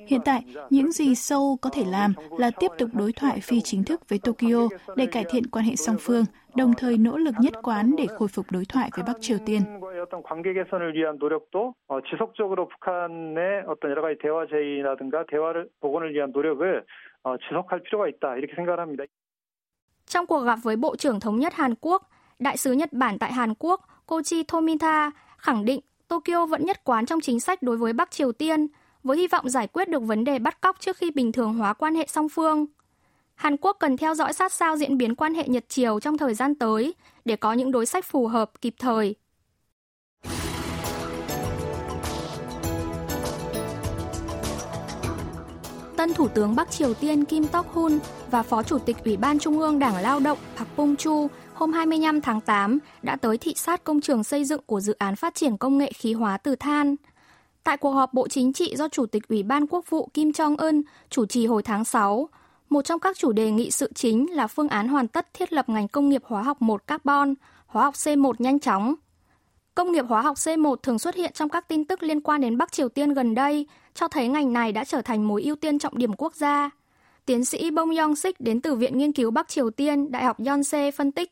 Hiện 0.06 0.20
tại, 0.24 0.42
những 0.70 0.92
gì 0.92 1.14
Seoul 1.14 1.56
có 1.62 1.70
thể 1.70 1.84
làm 1.84 2.14
là 2.38 2.50
tiếp 2.60 2.68
tục 2.78 2.88
đối 2.92 3.12
thoại 3.12 3.40
phi 3.42 3.60
chính 3.60 3.84
thức 3.84 4.08
với 4.08 4.18
Tokyo 4.18 4.68
để 4.96 5.06
cải 5.06 5.24
thiện 5.30 5.46
quan 5.46 5.64
hệ 5.64 5.76
song 5.76 5.96
phương, 6.00 6.24
đồng 6.56 6.72
thời 6.76 6.98
nỗ 6.98 7.16
lực 7.16 7.34
nhất 7.40 7.52
quán 7.62 7.94
để 7.98 8.06
khôi 8.18 8.28
phục 8.28 8.46
đối 8.52 8.64
thoại 8.64 8.90
với 8.96 9.04
Bắc 9.06 9.16
Triều 9.20 9.38
Tiên. 9.46 9.62
Trong 20.06 20.26
cuộc 20.26 20.40
gặp 20.40 20.58
với 20.62 20.76
Bộ 20.76 20.96
trưởng 20.96 21.20
Thống 21.20 21.38
nhất 21.38 21.54
Hàn 21.54 21.74
Quốc, 21.80 22.10
Đại 22.38 22.56
sứ 22.56 22.72
Nhật 22.72 22.92
Bản 22.92 23.18
tại 23.18 23.32
Hàn 23.32 23.54
Quốc 23.58 23.80
Kochi 24.06 24.42
Tomita 24.42 25.10
khẳng 25.36 25.64
định 25.64 25.80
Tokyo 26.08 26.46
vẫn 26.46 26.64
nhất 26.64 26.84
quán 26.84 27.06
trong 27.06 27.20
chính 27.20 27.40
sách 27.40 27.62
đối 27.62 27.76
với 27.76 27.92
Bắc 27.92 28.10
Triều 28.10 28.32
Tiên, 28.32 28.66
với 29.02 29.16
hy 29.18 29.26
vọng 29.26 29.48
giải 29.48 29.66
quyết 29.66 29.88
được 29.88 30.02
vấn 30.02 30.24
đề 30.24 30.38
bắt 30.38 30.60
cóc 30.60 30.76
trước 30.80 30.96
khi 30.96 31.10
bình 31.10 31.32
thường 31.32 31.54
hóa 31.54 31.72
quan 31.72 31.94
hệ 31.94 32.06
song 32.08 32.28
phương. 32.28 32.66
Hàn 33.34 33.56
Quốc 33.56 33.76
cần 33.80 33.96
theo 33.96 34.14
dõi 34.14 34.32
sát 34.32 34.52
sao 34.52 34.76
diễn 34.76 34.98
biến 34.98 35.14
quan 35.14 35.34
hệ 35.34 35.48
Nhật 35.48 35.68
Triều 35.68 36.00
trong 36.00 36.18
thời 36.18 36.34
gian 36.34 36.54
tới 36.54 36.94
để 37.24 37.36
có 37.36 37.52
những 37.52 37.72
đối 37.72 37.86
sách 37.86 38.04
phù 38.04 38.26
hợp 38.26 38.50
kịp 38.60 38.74
thời. 38.78 39.14
Tân 46.04 46.14
Thủ 46.14 46.28
tướng 46.28 46.56
Bắc 46.56 46.70
Triều 46.70 46.94
Tiên 46.94 47.24
Kim 47.24 47.44
Tok-hun 47.44 47.98
và 48.30 48.42
Phó 48.42 48.62
Chủ 48.62 48.78
tịch 48.78 48.96
Ủy 49.04 49.16
ban 49.16 49.38
Trung 49.38 49.60
ương 49.60 49.78
Đảng 49.78 49.96
Lao 49.96 50.20
động 50.20 50.38
Park 50.56 50.68
Bong-chu 50.76 51.28
hôm 51.54 51.72
25 51.72 52.20
tháng 52.20 52.40
8 52.40 52.78
đã 53.02 53.16
tới 53.16 53.38
thị 53.38 53.54
sát 53.56 53.84
công 53.84 54.00
trường 54.00 54.24
xây 54.24 54.44
dựng 54.44 54.60
của 54.66 54.80
dự 54.80 54.94
án 54.98 55.16
phát 55.16 55.34
triển 55.34 55.56
công 55.56 55.78
nghệ 55.78 55.92
khí 55.94 56.12
hóa 56.12 56.36
từ 56.36 56.56
than. 56.56 56.96
Tại 57.62 57.76
cuộc 57.76 57.90
họp 57.90 58.14
Bộ 58.14 58.28
Chính 58.28 58.52
trị 58.52 58.76
do 58.76 58.88
Chủ 58.88 59.06
tịch 59.06 59.28
Ủy 59.28 59.42
ban 59.42 59.66
Quốc 59.66 59.84
vụ 59.90 60.08
Kim 60.14 60.30
Jong-un 60.30 60.82
chủ 61.10 61.26
trì 61.26 61.46
hồi 61.46 61.62
tháng 61.62 61.84
6, 61.84 62.28
một 62.68 62.84
trong 62.84 63.00
các 63.00 63.16
chủ 63.18 63.32
đề 63.32 63.50
nghị 63.50 63.70
sự 63.70 63.92
chính 63.94 64.34
là 64.34 64.46
phương 64.46 64.68
án 64.68 64.88
hoàn 64.88 65.08
tất 65.08 65.34
thiết 65.34 65.52
lập 65.52 65.68
ngành 65.68 65.88
công 65.88 66.08
nghiệp 66.08 66.22
hóa 66.24 66.42
học 66.42 66.62
1 66.62 66.86
carbon, 66.86 67.34
hóa 67.66 67.84
học 67.84 67.94
C1 67.94 68.32
nhanh 68.38 68.60
chóng. 68.60 68.94
Công 69.75 69.91
nghiệp 69.91 70.05
hóa 70.09 70.21
học 70.21 70.37
C1 70.37 70.75
thường 70.75 70.99
xuất 70.99 71.15
hiện 71.15 71.31
trong 71.33 71.49
các 71.49 71.67
tin 71.67 71.85
tức 71.85 72.03
liên 72.03 72.21
quan 72.21 72.41
đến 72.41 72.57
Bắc 72.57 72.71
Triều 72.71 72.89
Tiên 72.89 73.13
gần 73.13 73.35
đây, 73.35 73.67
cho 73.93 74.07
thấy 74.07 74.27
ngành 74.27 74.53
này 74.53 74.71
đã 74.71 74.85
trở 74.85 75.01
thành 75.01 75.27
mối 75.27 75.43
ưu 75.43 75.55
tiên 75.55 75.79
trọng 75.79 75.97
điểm 75.97 76.13
quốc 76.13 76.35
gia. 76.35 76.69
Tiến 77.25 77.45
sĩ 77.45 77.71
Bong 77.71 77.89
Yong-sik 77.89 78.33
đến 78.39 78.61
từ 78.61 78.75
Viện 78.75 78.97
Nghiên 78.97 79.11
cứu 79.11 79.31
Bắc 79.31 79.47
Triều 79.47 79.69
Tiên, 79.69 80.11
Đại 80.11 80.23
học 80.23 80.37
Yonsei 80.45 80.91
phân 80.91 81.11
tích. 81.11 81.31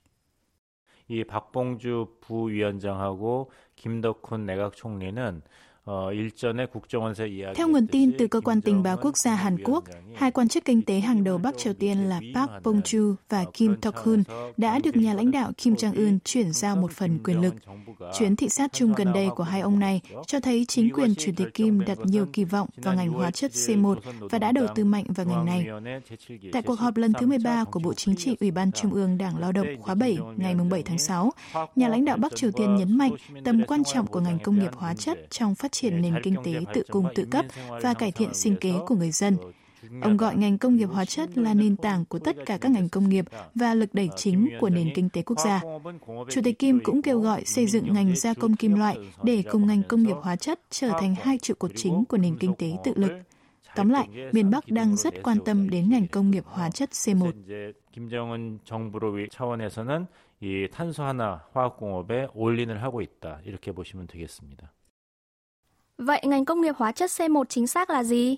이 1.09 1.23
박봉주 1.23 2.17
부위원장하고 2.21 3.49
김덕훈 3.75 4.45
내각 4.45 4.75
총리는 4.75 5.41
theo 7.54 7.68
nguồn 7.68 7.86
tin 7.86 8.12
từ 8.18 8.26
cơ 8.26 8.40
quan 8.40 8.60
tình 8.60 8.82
báo 8.82 8.96
quốc 9.02 9.16
gia 9.16 9.34
Hàn 9.34 9.64
Quốc, 9.64 9.84
hai 10.14 10.30
quan 10.30 10.48
chức 10.48 10.64
kinh 10.64 10.82
tế 10.82 11.00
hàng 11.00 11.24
đầu 11.24 11.38
Bắc 11.38 11.58
Triều 11.58 11.72
Tiên 11.74 11.98
là 11.98 12.20
Park 12.34 12.50
Bong-ju 12.64 13.14
và 13.28 13.44
Kim 13.52 13.74
Tok-hun 13.74 14.22
đã 14.56 14.78
được 14.78 14.96
nhà 14.96 15.14
lãnh 15.14 15.30
đạo 15.30 15.52
Kim 15.56 15.74
Jong-un 15.74 16.18
chuyển 16.24 16.52
giao 16.52 16.76
một 16.76 16.92
phần 16.92 17.18
quyền 17.24 17.40
lực. 17.40 17.54
Chuyến 18.18 18.36
thị 18.36 18.48
sát 18.48 18.72
chung 18.72 18.92
gần 18.92 19.12
đây 19.12 19.28
của 19.36 19.44
hai 19.44 19.60
ông 19.60 19.78
này 19.78 20.00
cho 20.26 20.40
thấy 20.40 20.64
chính 20.68 20.92
quyền 20.92 21.14
Chủ 21.14 21.32
tịch 21.36 21.54
Kim 21.54 21.80
đặt 21.80 21.98
nhiều 22.04 22.26
kỳ 22.32 22.44
vọng 22.44 22.68
vào 22.76 22.94
ngành 22.94 23.10
hóa 23.10 23.30
chất 23.30 23.50
C1 23.50 23.96
và 24.30 24.38
đã 24.38 24.52
đầu 24.52 24.66
tư 24.74 24.84
mạnh 24.84 25.04
vào 25.08 25.26
ngành 25.26 25.44
này. 25.44 25.66
Tại 26.52 26.62
cuộc 26.62 26.78
họp 26.78 26.96
lần 26.96 27.12
thứ 27.12 27.26
13 27.26 27.64
của 27.64 27.80
Bộ 27.80 27.94
Chính 27.94 28.16
trị 28.16 28.36
Ủy 28.40 28.50
ban 28.50 28.72
Trung 28.72 28.92
ương 28.92 29.18
Đảng 29.18 29.38
Lao 29.38 29.52
động 29.52 29.66
khóa 29.80 29.94
7 29.94 30.18
ngày 30.36 30.54
7 30.70 30.82
tháng 30.82 30.98
6, 30.98 31.32
nhà 31.76 31.88
lãnh 31.88 32.04
đạo 32.04 32.16
Bắc 32.16 32.36
Triều 32.36 32.50
Tiên 32.50 32.76
nhấn 32.76 32.98
mạnh 32.98 33.12
tầm 33.44 33.62
quan 33.66 33.84
trọng 33.84 34.06
của 34.06 34.20
ngành 34.20 34.38
công 34.38 34.58
nghiệp 34.58 34.70
hóa 34.74 34.94
chất 34.94 35.18
trong 35.30 35.54
phát 35.54 35.71
triển 35.71 36.01
nền 36.01 36.13
kinh 36.23 36.35
tế 36.43 36.53
tự 36.73 36.83
cung 36.91 37.05
tự 37.15 37.25
cấp 37.31 37.45
và 37.81 37.93
cải 37.93 38.11
thiện 38.11 38.33
sinh 38.33 38.55
kế 38.55 38.73
của 38.87 38.95
người 38.95 39.11
dân. 39.11 39.37
Ông 40.01 40.17
gọi 40.17 40.35
ngành 40.35 40.57
công 40.57 40.75
nghiệp 40.75 40.85
hóa 40.85 41.05
chất 41.05 41.37
là 41.37 41.53
nền 41.53 41.75
tảng 41.75 42.05
của 42.05 42.19
tất 42.19 42.35
cả 42.45 42.57
các 42.57 42.71
ngành 42.71 42.89
công 42.89 43.09
nghiệp 43.09 43.25
và 43.55 43.73
lực 43.73 43.93
đẩy 43.93 44.09
chính 44.15 44.49
của 44.59 44.69
nền 44.69 44.93
kinh 44.95 45.09
tế 45.09 45.21
quốc 45.21 45.39
gia. 45.45 45.61
Chủ 46.29 46.41
tịch 46.43 46.59
Kim 46.59 46.79
cũng 46.83 47.01
kêu 47.01 47.19
gọi 47.19 47.45
xây 47.45 47.67
dựng 47.67 47.93
ngành 47.93 48.15
gia 48.15 48.33
công 48.33 48.55
kim 48.55 48.75
loại 48.75 48.97
để 49.23 49.43
cùng 49.51 49.67
ngành 49.67 49.83
công 49.83 50.03
nghiệp 50.03 50.15
hóa 50.21 50.35
chất 50.35 50.59
trở 50.69 50.91
thành 50.99 51.15
hai 51.21 51.37
trụ 51.37 51.53
cột 51.59 51.71
chính 51.75 52.05
của 52.05 52.17
nền 52.17 52.37
kinh 52.37 52.53
tế 52.57 52.71
tự 52.83 52.93
lực. 52.95 53.11
Tóm 53.75 53.89
lại, 53.89 54.07
miền 54.31 54.51
Bắc 54.51 54.67
đang 54.67 54.95
rất 54.95 55.13
quan 55.23 55.37
tâm 55.45 55.69
đến 55.69 55.89
ngành 55.89 56.07
công 56.07 56.31
nghiệp 56.31 56.43
hóa 56.45 56.69
chất 56.69 56.89
C1. 56.89 57.31
김정은 57.97 58.59
정부로 58.63 59.27
차원에서는 59.31 60.05
이 60.39 60.67
탄소 60.71 61.03
하나 61.03 61.41
화학공업에 61.53 62.27
올인을 62.35 62.83
하고 62.83 63.01
있다. 63.01 63.39
이렇게 63.43 63.71
보시면 63.71 64.05
되겠습니다. 64.05 64.71
Vậy 66.01 66.21
ngành 66.23 66.45
công 66.45 66.61
nghiệp 66.61 66.75
hóa 66.77 66.91
chất 66.91 67.09
C1 67.09 67.43
chính 67.43 67.67
xác 67.67 67.89
là 67.89 68.03
gì? 68.03 68.37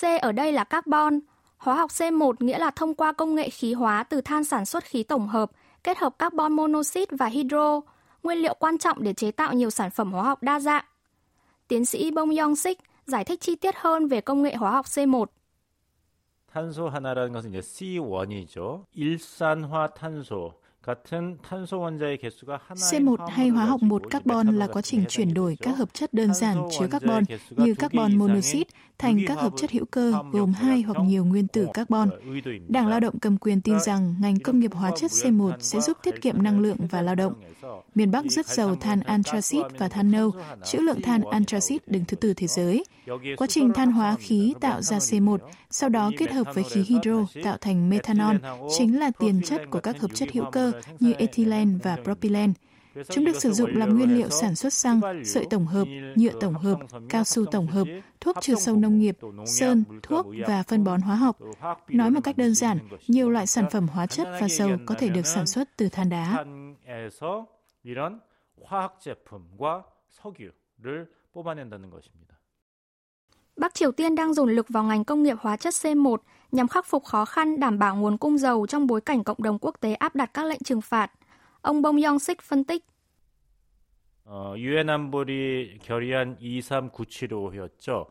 C 0.00 0.02
ở 0.22 0.32
đây 0.32 0.52
là 0.52 0.64
carbon. 0.64 1.20
Hóa 1.56 1.74
học 1.74 1.90
C1 1.90 2.32
nghĩa 2.38 2.58
là 2.58 2.70
thông 2.70 2.94
qua 2.94 3.12
công 3.12 3.34
nghệ 3.34 3.50
khí 3.50 3.72
hóa 3.72 4.02
từ 4.02 4.20
than 4.20 4.44
sản 4.44 4.64
xuất 4.66 4.84
khí 4.84 5.02
tổng 5.02 5.28
hợp, 5.28 5.50
kết 5.82 5.98
hợp 5.98 6.18
carbon 6.18 6.52
monoxide 6.52 7.16
và 7.18 7.26
hydro, 7.26 7.80
nguyên 8.22 8.38
liệu 8.38 8.54
quan 8.54 8.78
trọng 8.78 9.02
để 9.02 9.12
chế 9.12 9.30
tạo 9.30 9.52
nhiều 9.52 9.70
sản 9.70 9.90
phẩm 9.90 10.12
hóa 10.12 10.22
học 10.22 10.42
đa 10.42 10.60
dạng. 10.60 10.84
Tiến 11.68 11.84
sĩ 11.84 12.10
Bong 12.10 12.30
Yong-sik 12.30 12.74
giải 13.06 13.24
thích 13.24 13.40
chi 13.40 13.56
tiết 13.56 13.74
hơn 13.76 14.08
về 14.08 14.20
công 14.20 14.42
nghệ 14.42 14.54
hóa 14.54 14.70
học 14.70 14.86
C1. 14.86 15.26
탄소 16.54 16.88
하나라는 16.88 17.32
것은 17.32 17.50
이제 17.50 17.60
C1이죠. 17.60 18.84
일산화탄소 18.94 20.52
C1 22.75 23.27
hay 23.27 23.49
hóa 23.49 23.65
học 23.65 23.81
1 23.81 24.01
carbon 24.09 24.47
là 24.47 24.67
quá 24.67 24.81
trình 24.81 25.05
chuyển 25.09 25.33
đổi 25.33 25.57
các 25.61 25.77
hợp 25.77 25.93
chất 25.93 26.13
đơn 26.13 26.33
giản 26.33 26.57
chứa 26.79 26.87
carbon 26.87 27.23
như 27.49 27.75
carbon 27.75 28.17
monoxide 28.17 28.69
thành 28.97 29.19
các 29.27 29.39
hợp 29.39 29.53
chất 29.57 29.71
hữu 29.71 29.85
cơ 29.85 30.13
gồm 30.31 30.53
hai 30.53 30.81
hoặc 30.81 31.03
nhiều 31.03 31.25
nguyên 31.25 31.47
tử 31.47 31.67
carbon. 31.73 32.09
Đảng 32.67 32.87
Lao 32.87 32.99
động 32.99 33.19
cầm 33.19 33.37
quyền 33.37 33.61
tin 33.61 33.79
rằng 33.79 34.15
ngành 34.21 34.39
công 34.39 34.59
nghiệp 34.59 34.73
hóa 34.73 34.91
chất 34.95 35.11
C1 35.11 35.51
sẽ 35.59 35.79
giúp 35.79 35.97
tiết 36.03 36.21
kiệm 36.21 36.43
năng 36.43 36.59
lượng 36.59 36.77
và 36.89 37.01
lao 37.01 37.15
động. 37.15 37.33
Miền 37.95 38.11
Bắc 38.11 38.25
rất 38.25 38.47
giàu 38.47 38.75
than 38.75 38.99
anthracite 38.99 39.69
và 39.77 39.87
than 39.87 40.11
nâu, 40.11 40.31
trữ 40.65 40.79
lượng 40.79 41.01
than 41.01 41.21
anthracite 41.31 41.85
đứng 41.87 42.05
thứ 42.05 42.15
tư 42.15 42.33
thế 42.33 42.47
giới. 42.47 42.83
Quá 43.37 43.47
trình 43.47 43.73
than 43.73 43.91
hóa 43.91 44.15
khí 44.19 44.53
tạo 44.59 44.81
ra 44.81 44.97
C1, 44.97 45.37
sau 45.69 45.89
đó 45.89 46.11
kết 46.17 46.31
hợp 46.31 46.47
với 46.53 46.63
khí 46.63 46.83
hydro 46.87 47.25
tạo 47.43 47.57
thành 47.61 47.89
methanol, 47.89 48.35
chính 48.77 48.99
là 48.99 49.11
tiền 49.19 49.41
chất 49.45 49.61
của 49.69 49.79
các 49.79 49.99
hợp 49.99 50.11
chất 50.13 50.29
hữu 50.33 50.45
cơ 50.51 50.71
như 50.99 51.13
ethylene 51.13 51.71
và 51.83 51.97
propylene. 52.03 52.53
Chúng 53.09 53.25
được 53.25 53.35
sử 53.35 53.51
dụng 53.51 53.69
làm 53.75 53.97
nguyên 53.97 54.17
liệu 54.17 54.29
sản 54.29 54.55
xuất 54.55 54.73
xăng, 54.73 55.01
sợi 55.25 55.45
tổng 55.49 55.65
hợp, 55.65 55.87
nhựa 56.15 56.39
tổng 56.39 56.53
hợp, 56.53 56.77
cao 57.09 57.23
su 57.23 57.45
tổng 57.45 57.67
hợp, 57.67 57.87
thuốc 58.21 58.37
trừ 58.41 58.55
sâu 58.55 58.75
nông 58.75 58.99
nghiệp, 58.99 59.17
sơn, 59.45 59.83
thuốc 60.03 60.27
và 60.47 60.63
phân 60.63 60.83
bón 60.83 61.01
hóa 61.01 61.15
học. 61.15 61.37
Nói 61.87 62.11
một 62.11 62.19
cách 62.23 62.37
đơn 62.37 62.55
giản, 62.55 62.77
nhiều 63.07 63.29
loại 63.29 63.47
sản 63.47 63.65
phẩm 63.71 63.87
hóa 63.87 64.07
chất 64.07 64.27
và 64.41 64.47
dầu 64.49 64.69
có 64.85 64.95
thể 64.95 65.09
được 65.09 65.25
sản 65.25 65.47
xuất 65.47 65.69
từ 65.77 65.89
than 65.89 66.09
đá. 66.09 66.45
Bắc 73.58 73.74
Triều 73.74 73.92
Tiên 73.92 74.14
đang 74.14 74.34
dồn 74.34 74.50
lực 74.50 74.68
vào 74.68 74.84
ngành 74.84 75.04
công 75.04 75.22
nghiệp 75.22 75.36
hóa 75.40 75.56
chất 75.56 75.74
C1 75.74 76.16
nhằm 76.52 76.68
khắc 76.68 76.86
phục 76.86 77.04
khó 77.04 77.24
khăn 77.24 77.60
đảm 77.60 77.78
bảo 77.78 77.96
nguồn 77.96 78.18
cung 78.18 78.38
dầu 78.38 78.66
trong 78.66 78.86
bối 78.86 79.00
cảnh 79.00 79.24
cộng 79.24 79.42
đồng 79.42 79.58
quốc 79.58 79.74
tế 79.80 79.94
áp 79.94 80.16
đặt 80.16 80.30
các 80.34 80.46
lệnh 80.46 80.62
trừng 80.64 80.80
phạt. 80.80 81.10
Ông 81.60 81.82
Bong 81.82 81.96
Yong-sik 81.96 82.42
phân 82.42 82.64
tích. 82.64 82.84
유엔 84.56 84.86
안보리 84.86 85.78
결의안 85.86 86.36
23975였죠. 86.40 88.06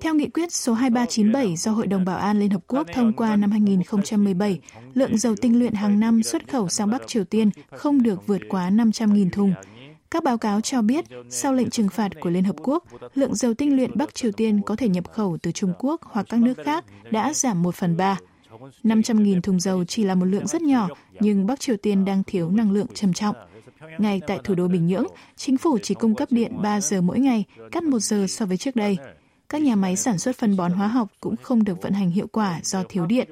Theo 0.00 0.14
nghị 0.14 0.28
quyết 0.28 0.52
số 0.52 0.72
2397 0.72 1.56
do 1.56 1.72
Hội 1.72 1.86
đồng 1.86 2.04
Bảo 2.04 2.16
an 2.16 2.38
Liên 2.38 2.50
Hợp 2.50 2.60
Quốc 2.66 2.86
thông 2.94 3.12
qua 3.12 3.36
năm 3.36 3.50
2017, 3.50 4.60
lượng 4.94 5.18
dầu 5.18 5.34
tinh 5.42 5.58
luyện 5.58 5.72
hàng 5.72 6.00
năm 6.00 6.22
xuất 6.22 6.48
khẩu 6.48 6.68
sang 6.68 6.90
Bắc 6.90 7.06
Triều 7.06 7.24
Tiên 7.24 7.50
không 7.70 8.02
được 8.02 8.26
vượt 8.26 8.40
quá 8.48 8.70
500.000 8.70 9.30
thùng. 9.30 9.54
Các 10.11 10.23
báo 10.23 10.37
cáo 10.37 10.61
cho 10.61 10.81
biết, 10.81 11.05
sau 11.29 11.53
lệnh 11.53 11.69
trừng 11.69 11.89
phạt 11.89 12.11
của 12.21 12.29
Liên 12.29 12.43
Hợp 12.43 12.55
Quốc, 12.63 12.83
lượng 13.15 13.35
dầu 13.35 13.53
tinh 13.53 13.75
luyện 13.75 13.91
Bắc 13.95 14.15
Triều 14.15 14.31
Tiên 14.31 14.61
có 14.65 14.75
thể 14.75 14.89
nhập 14.89 15.11
khẩu 15.11 15.37
từ 15.41 15.51
Trung 15.51 15.73
Quốc 15.79 16.01
hoặc 16.03 16.25
các 16.29 16.39
nước 16.39 16.53
khác 16.65 16.85
đã 17.11 17.33
giảm 17.33 17.61
1 17.61 17.75
phần 17.75 17.97
3. 17.97 18.17
500.000 18.83 19.41
thùng 19.41 19.59
dầu 19.59 19.85
chỉ 19.85 20.03
là 20.03 20.15
một 20.15 20.25
lượng 20.25 20.47
rất 20.47 20.61
nhỏ, 20.61 20.89
nhưng 21.19 21.47
Bắc 21.47 21.59
Triều 21.59 21.77
Tiên 21.77 22.05
đang 22.05 22.23
thiếu 22.23 22.49
năng 22.49 22.71
lượng 22.71 22.87
trầm 22.93 23.13
trọng. 23.13 23.35
Ngay 23.97 24.21
tại 24.27 24.39
thủ 24.43 24.55
đô 24.55 24.67
Bình 24.67 24.87
Nhưỡng, 24.87 25.07
chính 25.35 25.57
phủ 25.57 25.77
chỉ 25.83 25.93
cung 25.93 26.15
cấp 26.15 26.31
điện 26.31 26.61
3 26.61 26.81
giờ 26.81 27.01
mỗi 27.01 27.19
ngày, 27.19 27.43
cắt 27.71 27.83
1 27.83 27.99
giờ 27.99 28.25
so 28.29 28.45
với 28.45 28.57
trước 28.57 28.75
đây. 28.75 28.97
Các 29.49 29.61
nhà 29.61 29.75
máy 29.75 29.95
sản 29.95 30.17
xuất 30.17 30.37
phân 30.37 30.57
bón 30.57 30.71
hóa 30.71 30.87
học 30.87 31.07
cũng 31.19 31.35
không 31.35 31.63
được 31.63 31.81
vận 31.81 31.93
hành 31.93 32.11
hiệu 32.11 32.27
quả 32.27 32.59
do 32.63 32.83
thiếu 32.89 33.05
điện. 33.05 33.29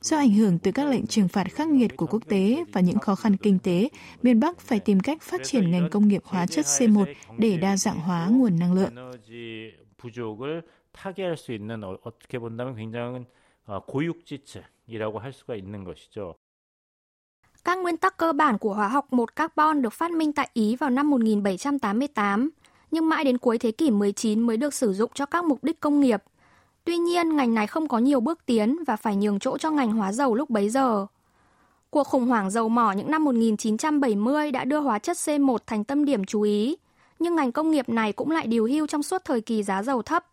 Do 0.00 0.16
ảnh 0.16 0.30
hưởng 0.30 0.58
từ 0.58 0.72
các 0.72 0.88
lệnh 0.88 1.06
trừng 1.06 1.28
phạt 1.28 1.46
khắc 1.52 1.68
nghiệt 1.68 1.96
của 1.96 2.06
quốc 2.06 2.22
tế 2.28 2.64
và 2.72 2.80
những 2.80 2.98
khó 2.98 3.14
khăn 3.14 3.36
kinh 3.36 3.58
tế, 3.58 3.88
miền 4.22 4.40
Bắc 4.40 4.60
phải 4.60 4.80
tìm 4.80 5.00
cách 5.00 5.22
phát 5.22 5.40
triển 5.44 5.70
ngành 5.70 5.90
công 5.90 6.08
nghiệp 6.08 6.22
hóa 6.24 6.46
chất 6.46 6.64
C1 6.64 7.14
để 7.38 7.56
đa 7.56 7.76
dạng 7.76 8.00
hóa 8.00 8.28
nguồn 8.30 8.58
năng 8.58 8.72
lượng. 8.72 8.94
Các 17.64 17.78
nguyên 17.78 17.96
tắc 17.96 18.16
cơ 18.16 18.32
bản 18.32 18.58
của 18.58 18.74
hóa 18.74 18.88
học 18.88 19.12
một 19.12 19.36
carbon 19.36 19.82
được 19.82 19.92
phát 19.92 20.10
minh 20.10 20.32
tại 20.32 20.50
Ý 20.52 20.76
vào 20.76 20.90
năm 20.90 21.10
1788, 21.10 22.50
nhưng 22.90 23.08
mãi 23.08 23.24
đến 23.24 23.38
cuối 23.38 23.58
thế 23.58 23.72
kỷ 23.72 23.90
19 23.90 24.40
mới 24.40 24.56
được 24.56 24.74
sử 24.74 24.92
dụng 24.92 25.10
cho 25.14 25.26
các 25.26 25.44
mục 25.44 25.64
đích 25.64 25.80
công 25.80 26.00
nghiệp. 26.00 26.22
Tuy 26.84 26.96
nhiên, 26.96 27.36
ngành 27.36 27.54
này 27.54 27.66
không 27.66 27.88
có 27.88 27.98
nhiều 27.98 28.20
bước 28.20 28.46
tiến 28.46 28.76
và 28.86 28.96
phải 28.96 29.16
nhường 29.16 29.38
chỗ 29.38 29.58
cho 29.58 29.70
ngành 29.70 29.92
hóa 29.92 30.12
dầu 30.12 30.34
lúc 30.34 30.50
bấy 30.50 30.68
giờ. 30.68 31.06
Cuộc 31.90 32.06
khủng 32.06 32.26
hoảng 32.26 32.50
dầu 32.50 32.68
mỏ 32.68 32.92
những 32.92 33.10
năm 33.10 33.24
1970 33.24 34.50
đã 34.50 34.64
đưa 34.64 34.80
hóa 34.80 34.98
chất 34.98 35.16
C1 35.16 35.58
thành 35.66 35.84
tâm 35.84 36.04
điểm 36.04 36.24
chú 36.24 36.42
ý, 36.42 36.76
nhưng 37.18 37.36
ngành 37.36 37.52
công 37.52 37.70
nghiệp 37.70 37.88
này 37.88 38.12
cũng 38.12 38.30
lại 38.30 38.46
điều 38.46 38.66
hưu 38.66 38.86
trong 38.86 39.02
suốt 39.02 39.22
thời 39.24 39.40
kỳ 39.40 39.62
giá 39.62 39.82
dầu 39.82 40.02
thấp. 40.02 40.26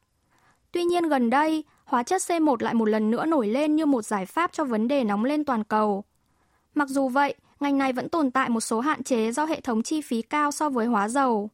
Tuy 0.72 0.84
nhiên 0.84 1.10
gần 1.10 1.29
đây, 1.29 1.63
hóa 1.86 2.03
chất 2.03 2.22
C1 2.22 2.55
lại 2.60 2.74
một 2.74 2.89
lần 2.89 3.12
nữa 3.12 3.25
nổi 3.25 3.48
lên 3.48 3.75
như 3.75 3.86
một 3.86 4.05
giải 4.05 4.25
pháp 4.25 4.51
cho 4.53 4.63
vấn 4.65 4.88
đề 4.88 5.03
nóng 5.03 5.25
lên 5.25 5.46
toàn 5.46 5.63
cầu. 5.63 6.03
Mặc 6.75 6.89
dù 6.89 7.10
vậy, 7.10 7.36
ngành 7.60 7.77
này 7.77 7.93
vẫn 7.93 8.10
tồn 8.10 8.31
tại 8.31 8.50
một 8.50 8.62
số 8.62 8.79
hạn 8.79 9.03
chế 9.03 9.31
do 9.31 9.46
hệ 9.46 9.62
thống 9.62 9.84
chi 9.84 10.01
phí 10.01 10.22
cao 10.22 10.51
so 10.51 10.70
với 10.70 10.86
hóa 10.86 11.10
dầu. 11.10 11.50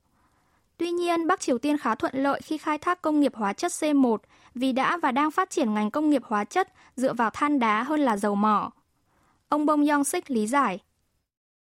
Tuy 0.78 0.92
nhiên, 0.92 1.28
Bắc 1.28 1.40
Triều 1.40 1.58
Tiên 1.58 1.78
khá 1.78 1.96
thuận 1.96 2.16
lợi 2.16 2.42
khi 2.44 2.58
khai 2.58 2.78
thác 2.78 3.02
công 3.02 3.20
nghiệp 3.20 3.36
hóa 3.36 3.54
chất 3.54 3.72
C1 3.72 4.18
vì 4.57 4.73
đã 4.73 4.99
và 5.03 5.13
đang 5.13 5.31
phát 5.31 5.51
triển 5.51 5.75
ngành 5.75 5.91
công 5.91 6.11
nghiệp 6.11 6.23
hóa 6.25 6.45
chất 6.45 6.69
dựa 6.97 7.13
vào 7.13 7.31
than 7.31 7.59
đá 7.59 7.83
hơn 7.83 8.01
là 8.01 8.17
dầu 8.17 8.35
mỏ. 8.35 8.71
Ông 9.49 9.67
Bong 9.67 9.85
Yong-sik 9.85 10.23
lý 10.29 10.47
giải. 10.47 10.79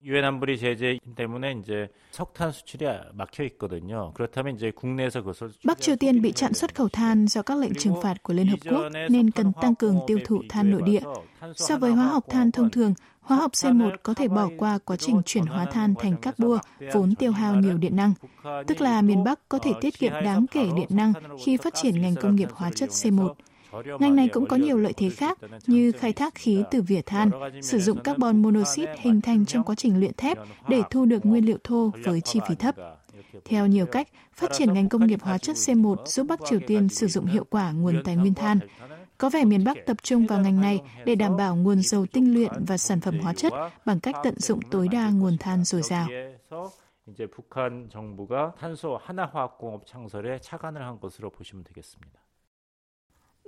유엔 0.03 0.23
안보리 0.23 0.59
제재 0.59 0.99
때문에 1.15 1.53
이제 1.53 1.89
석탄 2.11 2.51
수출이 2.51 2.85
막혀 3.13 3.43
있거든요. 3.43 4.13
그렇다면 4.13 4.55
이제 4.55 4.71
국내에서 4.71 5.23
그것을 5.23 5.51
Bắc 5.65 5.81
Triều 5.81 5.95
Tiên 5.95 6.21
bị 6.21 6.31
chặn 6.31 6.53
xuất 6.53 6.75
khẩu 6.75 6.89
than 6.89 7.27
do 7.27 7.41
các 7.41 7.57
lệnh 7.57 7.75
trừng 7.75 8.01
phạt 8.01 8.23
của 8.23 8.33
Liên 8.33 8.47
Hợp 8.47 8.59
Quốc 8.69 8.89
nên 9.09 9.31
cần 9.31 9.51
tăng 9.61 9.75
cường 9.75 9.99
tiêu 10.07 10.19
thụ 10.25 10.41
than 10.49 10.71
nội 10.71 10.81
địa. 10.85 11.01
So 11.55 11.77
với 11.77 11.91
hóa 11.91 12.05
học 12.05 12.25
than 12.29 12.51
thông 12.51 12.69
thường, 12.69 12.93
hóa 13.22 13.36
học 13.36 13.52
C1 13.52 13.90
có 14.02 14.14
thể 14.14 14.28
bỏ 14.28 14.48
qua 14.58 14.78
quá 14.84 14.96
trình 14.96 15.22
chuyển 15.26 15.46
hóa 15.46 15.64
than 15.64 15.94
thành 15.98 16.16
các 16.22 16.38
bua 16.38 16.58
vốn 16.92 17.14
tiêu 17.14 17.32
hao 17.32 17.54
nhiều 17.54 17.78
điện 17.78 17.96
năng, 17.96 18.12
tức 18.66 18.80
là 18.80 19.02
miền 19.02 19.24
Bắc 19.24 19.48
có 19.48 19.58
thể 19.58 19.72
tiết 19.80 19.98
kiệm 19.98 20.12
đáng 20.12 20.46
kể 20.46 20.68
điện 20.76 20.88
năng 20.90 21.12
khi 21.44 21.56
phát 21.56 21.74
triển 21.74 22.02
ngành 22.02 22.14
công 22.14 22.36
nghiệp 22.36 22.48
hóa 22.52 22.70
chất 22.74 22.88
C1. 22.90 23.34
Ngành 23.98 24.16
này 24.16 24.28
cũng 24.28 24.46
có 24.46 24.56
nhiều 24.56 24.76
lợi 24.76 24.92
thế 24.96 25.10
khác 25.10 25.38
như 25.66 25.92
khai 25.92 26.12
thác 26.12 26.34
khí 26.34 26.62
từ 26.70 26.82
vỉa 26.82 27.00
than, 27.06 27.30
sử 27.62 27.78
dụng 27.78 27.98
carbon 28.02 28.42
monoxide 28.42 28.94
hình 28.98 29.20
thành 29.20 29.46
trong 29.46 29.64
quá 29.64 29.74
trình 29.74 30.00
luyện 30.00 30.12
thép 30.16 30.38
để 30.68 30.82
thu 30.90 31.04
được 31.04 31.26
nguyên 31.26 31.44
liệu 31.44 31.58
thô 31.64 31.92
với 32.04 32.20
chi 32.20 32.40
phí 32.48 32.54
thấp. 32.54 32.74
Theo 33.44 33.66
nhiều 33.66 33.86
cách, 33.86 34.08
phát 34.34 34.50
triển 34.52 34.74
ngành 34.74 34.88
công 34.88 35.06
nghiệp 35.06 35.22
hóa 35.22 35.38
chất 35.38 35.56
C1 35.56 35.96
giúp 36.06 36.26
Bắc 36.28 36.40
Triều 36.50 36.60
Tiên 36.66 36.88
sử 36.88 37.06
dụng 37.06 37.26
hiệu 37.26 37.46
quả 37.50 37.72
nguồn 37.72 38.02
tài 38.04 38.16
nguyên 38.16 38.34
than. 38.34 38.58
Có 39.21 39.29
vẻ 39.29 39.45
miền 39.45 39.63
Bắc 39.63 39.77
tập 39.85 39.97
trung 40.03 40.27
vào 40.27 40.39
ngành 40.39 40.61
này 40.61 40.81
để 41.05 41.15
đảm 41.15 41.37
bảo 41.37 41.55
nguồn 41.55 41.81
dầu 41.81 42.05
tinh 42.05 42.33
luyện 42.33 42.51
và 42.67 42.77
sản 42.77 42.99
phẩm 43.01 43.19
hóa 43.19 43.33
chất 43.33 43.53
bằng 43.85 43.99
cách 43.99 44.15
tận 44.23 44.39
dụng 44.39 44.59
tối 44.71 44.87
đa 44.87 45.09
nguồn 45.09 45.37
than 45.37 45.63
dồi 45.63 45.81
dào. 45.81 46.07
이제 47.07 47.25
북한 47.25 47.89
정부가 47.89 48.53
탄소 48.59 48.97
하나화학공업 48.97 49.85
창설에 49.85 50.39
착안을 50.39 50.81
한 50.81 50.99
것으로 50.99 51.29
보시면 51.29 51.63
되겠습니다. 51.63 52.19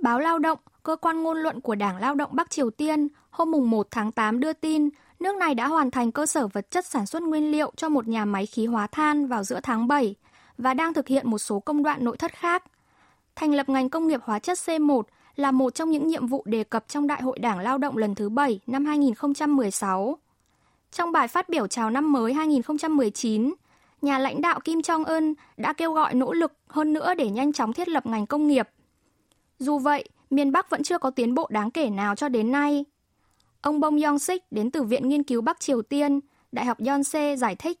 Báo 0.02 0.18
Lao 0.18 0.38
động, 0.38 0.58
cơ 0.82 0.96
quan 0.96 1.22
ngôn 1.22 1.36
luận 1.36 1.60
của 1.60 1.74
Đảng 1.74 1.96
Lao 1.96 2.14
động 2.14 2.30
Bắc 2.32 2.50
Triều 2.50 2.70
Tiên, 2.70 3.08
hôm 3.30 3.70
1 3.70 3.88
tháng 3.90 4.12
8 4.12 4.40
đưa 4.40 4.52
tin 4.52 4.88
nước 5.20 5.36
này 5.36 5.54
đã 5.54 5.68
hoàn 5.68 5.90
thành 5.90 6.12
cơ 6.12 6.26
sở 6.26 6.46
vật 6.46 6.70
chất 6.70 6.86
sản 6.86 7.06
xuất 7.06 7.22
nguyên 7.22 7.50
liệu 7.50 7.72
cho 7.76 7.88
một 7.88 8.08
nhà 8.08 8.24
máy 8.24 8.46
khí 8.46 8.66
hóa 8.66 8.86
than 8.86 9.26
vào 9.26 9.44
giữa 9.44 9.60
tháng 9.62 9.88
7 9.88 10.14
và 10.58 10.74
đang 10.74 10.94
thực 10.94 11.08
hiện 11.08 11.30
một 11.30 11.38
số 11.38 11.60
công 11.60 11.82
đoạn 11.82 12.04
nội 12.04 12.16
thất 12.16 12.32
khác. 12.32 12.64
Thành 13.36 13.54
lập 13.54 13.68
ngành 13.68 13.90
công 13.90 14.08
nghiệp 14.08 14.20
hóa 14.24 14.38
chất 14.38 14.58
C1 14.58 15.02
là 15.36 15.50
một 15.50 15.74
trong 15.74 15.90
những 15.90 16.06
nhiệm 16.06 16.26
vụ 16.26 16.42
đề 16.46 16.64
cập 16.64 16.88
trong 16.88 17.06
Đại 17.06 17.22
hội 17.22 17.38
Đảng 17.38 17.58
Lao 17.58 17.78
động 17.78 17.96
lần 17.96 18.14
thứ 18.14 18.28
7 18.28 18.60
năm 18.66 18.84
2016. 18.84 20.18
Trong 20.92 21.12
bài 21.12 21.28
phát 21.28 21.48
biểu 21.48 21.66
chào 21.66 21.90
năm 21.90 22.12
mới 22.12 22.32
2019, 22.32 23.54
nhà 24.02 24.18
lãnh 24.18 24.40
đạo 24.40 24.60
Kim 24.60 24.78
Jong-un 24.78 25.34
đã 25.56 25.72
kêu 25.72 25.92
gọi 25.92 26.14
nỗ 26.14 26.32
lực 26.32 26.52
hơn 26.68 26.92
nữa 26.92 27.14
để 27.14 27.30
nhanh 27.30 27.52
chóng 27.52 27.72
thiết 27.72 27.88
lập 27.88 28.06
ngành 28.06 28.26
công 28.26 28.46
nghiệp. 28.46 28.68
Dù 29.58 29.78
vậy, 29.78 30.08
miền 30.30 30.52
Bắc 30.52 30.70
vẫn 30.70 30.82
chưa 30.82 30.98
có 30.98 31.10
tiến 31.10 31.34
bộ 31.34 31.46
đáng 31.50 31.70
kể 31.70 31.90
nào 31.90 32.16
cho 32.16 32.28
đến 32.28 32.52
nay. 32.52 32.84
Ông 33.60 33.80
Bong 33.80 33.96
Yong-sik 33.96 34.38
đến 34.50 34.70
từ 34.70 34.82
Viện 34.82 35.08
Nghiên 35.08 35.22
cứu 35.22 35.40
Bắc 35.40 35.60
Triều 35.60 35.82
Tiên, 35.82 36.20
Đại 36.52 36.64
học 36.64 36.78
Yonsei 36.86 37.36
giải 37.36 37.56
thích. 37.56 37.80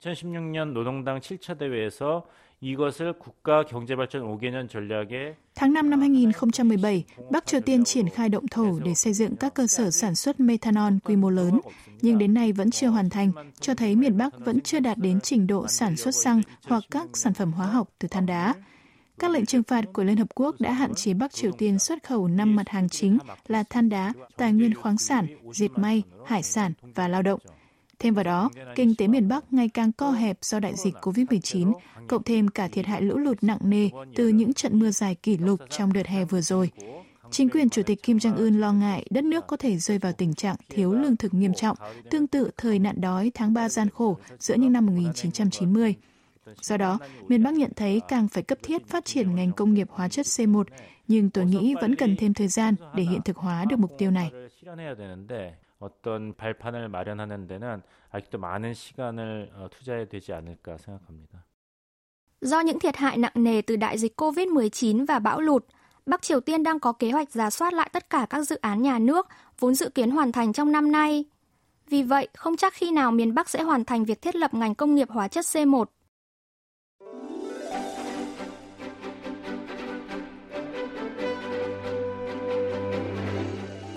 2016년 0.00 0.72
노동당 0.72 1.20
7차 1.20 1.58
대회에서 1.58 2.24
Tháng 5.55 5.73
5 5.73 5.89
năm 5.89 5.99
2017, 5.99 7.03
Bắc 7.31 7.45
Triều 7.45 7.61
Tiên 7.61 7.83
triển 7.85 8.09
khai 8.09 8.29
động 8.29 8.47
thổ 8.47 8.79
để 8.79 8.93
xây 8.95 9.13
dựng 9.13 9.35
các 9.35 9.53
cơ 9.53 9.67
sở 9.67 9.91
sản 9.91 10.15
xuất 10.15 10.39
methanol 10.39 10.93
quy 11.03 11.15
mô 11.15 11.29
lớn, 11.29 11.59
nhưng 12.01 12.17
đến 12.17 12.33
nay 12.33 12.51
vẫn 12.51 12.71
chưa 12.71 12.87
hoàn 12.87 13.09
thành, 13.09 13.31
cho 13.59 13.75
thấy 13.75 13.95
miền 13.95 14.17
Bắc 14.17 14.39
vẫn 14.39 14.61
chưa 14.61 14.79
đạt 14.79 14.97
đến 14.97 15.19
trình 15.21 15.47
độ 15.47 15.67
sản 15.67 15.95
xuất 15.95 16.15
xăng 16.15 16.41
hoặc 16.67 16.83
các 16.91 17.07
sản 17.13 17.33
phẩm 17.33 17.51
hóa 17.51 17.67
học 17.67 17.89
từ 17.99 18.07
than 18.07 18.25
đá. 18.25 18.53
Các 19.19 19.31
lệnh 19.31 19.45
trừng 19.45 19.63
phạt 19.63 19.85
của 19.93 20.03
Liên 20.03 20.17
Hợp 20.17 20.27
Quốc 20.35 20.55
đã 20.59 20.71
hạn 20.71 20.95
chế 20.95 21.13
Bắc 21.13 21.33
Triều 21.33 21.51
Tiên 21.51 21.79
xuất 21.79 22.03
khẩu 22.03 22.27
5 22.27 22.55
mặt 22.55 22.69
hàng 22.69 22.89
chính 22.89 23.17
là 23.47 23.63
than 23.63 23.89
đá, 23.89 24.13
tài 24.37 24.53
nguyên 24.53 24.73
khoáng 24.73 24.97
sản, 24.97 25.27
dệt 25.51 25.69
may, 25.75 26.03
hải 26.25 26.43
sản 26.43 26.73
và 26.95 27.07
lao 27.07 27.21
động– 27.21 27.39
Thêm 27.99 28.13
vào 28.13 28.23
đó, 28.23 28.49
kinh 28.75 28.95
tế 28.95 29.07
miền 29.07 29.27
Bắc 29.27 29.53
ngày 29.53 29.69
càng 29.69 29.91
co 29.91 30.11
hẹp 30.11 30.37
do 30.41 30.59
đại 30.59 30.73
dịch 30.75 30.93
COVID-19, 31.01 31.73
cộng 32.07 32.23
thêm 32.23 32.47
cả 32.47 32.67
thiệt 32.67 32.85
hại 32.85 33.01
lũ 33.01 33.17
lụt 33.17 33.37
nặng 33.41 33.59
nề 33.61 33.89
từ 34.15 34.27
những 34.27 34.53
trận 34.53 34.79
mưa 34.79 34.91
dài 34.91 35.15
kỷ 35.15 35.37
lục 35.37 35.59
trong 35.69 35.93
đợt 35.93 36.07
hè 36.07 36.25
vừa 36.25 36.41
rồi. 36.41 36.71
Chính 37.31 37.49
quyền 37.49 37.69
Chủ 37.69 37.81
tịch 37.83 38.03
Kim 38.03 38.17
Jong-un 38.17 38.59
lo 38.59 38.73
ngại 38.73 39.05
đất 39.09 39.23
nước 39.23 39.47
có 39.47 39.57
thể 39.57 39.77
rơi 39.77 39.97
vào 39.97 40.13
tình 40.13 40.33
trạng 40.33 40.55
thiếu 40.69 40.93
lương 40.93 41.17
thực 41.17 41.33
nghiêm 41.33 41.53
trọng, 41.53 41.77
tương 42.09 42.27
tự 42.27 42.49
thời 42.57 42.79
nạn 42.79 43.01
đói 43.01 43.31
tháng 43.33 43.53
3 43.53 43.69
gian 43.69 43.89
khổ 43.89 44.17
giữa 44.39 44.55
những 44.55 44.73
năm 44.73 44.85
1990. 44.85 45.95
Do 46.61 46.77
đó, 46.77 46.99
miền 47.27 47.43
Bắc 47.43 47.53
nhận 47.53 47.71
thấy 47.75 48.01
càng 48.07 48.27
phải 48.27 48.43
cấp 48.43 48.57
thiết 48.63 48.87
phát 48.87 49.05
triển 49.05 49.35
ngành 49.35 49.51
công 49.51 49.73
nghiệp 49.73 49.87
hóa 49.89 50.07
chất 50.09 50.25
C1, 50.25 50.63
nhưng 51.07 51.29
tôi 51.29 51.45
nghĩ 51.45 51.75
vẫn 51.81 51.95
cần 51.95 52.15
thêm 52.15 52.33
thời 52.33 52.47
gian 52.47 52.75
để 52.95 53.03
hiện 53.03 53.21
thực 53.25 53.37
hóa 53.37 53.65
được 53.65 53.79
mục 53.79 53.91
tiêu 53.97 54.11
này. 54.11 54.31
어떤 55.78 56.34
발판을 56.34 56.88
마련하는 56.88 57.46
데는 57.46 57.82
아직도 58.10 58.38
많은 58.38 58.74
시간을 58.74 59.50
투자해야 59.70 60.06
되지 60.06 60.32
않을까 60.32 60.76
생각합니다. 60.76 61.44
Do 62.42 62.60
những 62.60 62.78
thiệt 62.78 62.96
hại 62.96 63.16
nặng 63.18 63.32
nề 63.34 63.62
từ 63.62 63.76
đại 63.76 63.98
dịch 63.98 64.20
COVID-19 64.20 65.06
và 65.06 65.18
bão 65.18 65.40
lụt, 65.40 65.64
Bắc 66.06 66.22
Triều 66.22 66.40
Tiên 66.40 66.62
đang 66.62 66.80
có 66.80 66.92
kế 66.92 67.10
hoạch 67.10 67.30
giả 67.30 67.50
soát 67.50 67.72
lại 67.72 67.90
tất 67.92 68.10
cả 68.10 68.26
các 68.30 68.42
dự 68.42 68.56
án 68.56 68.82
nhà 68.82 68.98
nước 68.98 69.28
vốn 69.58 69.74
dự 69.74 69.88
kiến 69.88 70.10
hoàn 70.10 70.32
thành 70.32 70.52
trong 70.52 70.72
năm 70.72 70.92
nay. 70.92 71.24
Vì 71.86 72.02
vậy, 72.02 72.28
không 72.34 72.56
chắc 72.56 72.74
khi 72.74 72.90
nào 72.90 73.10
miền 73.10 73.34
Bắc 73.34 73.48
sẽ 73.48 73.62
hoàn 73.62 73.84
thành 73.84 74.04
việc 74.04 74.22
thiết 74.22 74.36
lập 74.36 74.54
ngành 74.54 74.74
công 74.74 74.94
nghiệp 74.94 75.10
hóa 75.10 75.28
chất 75.28 75.44
C1. 75.44 75.84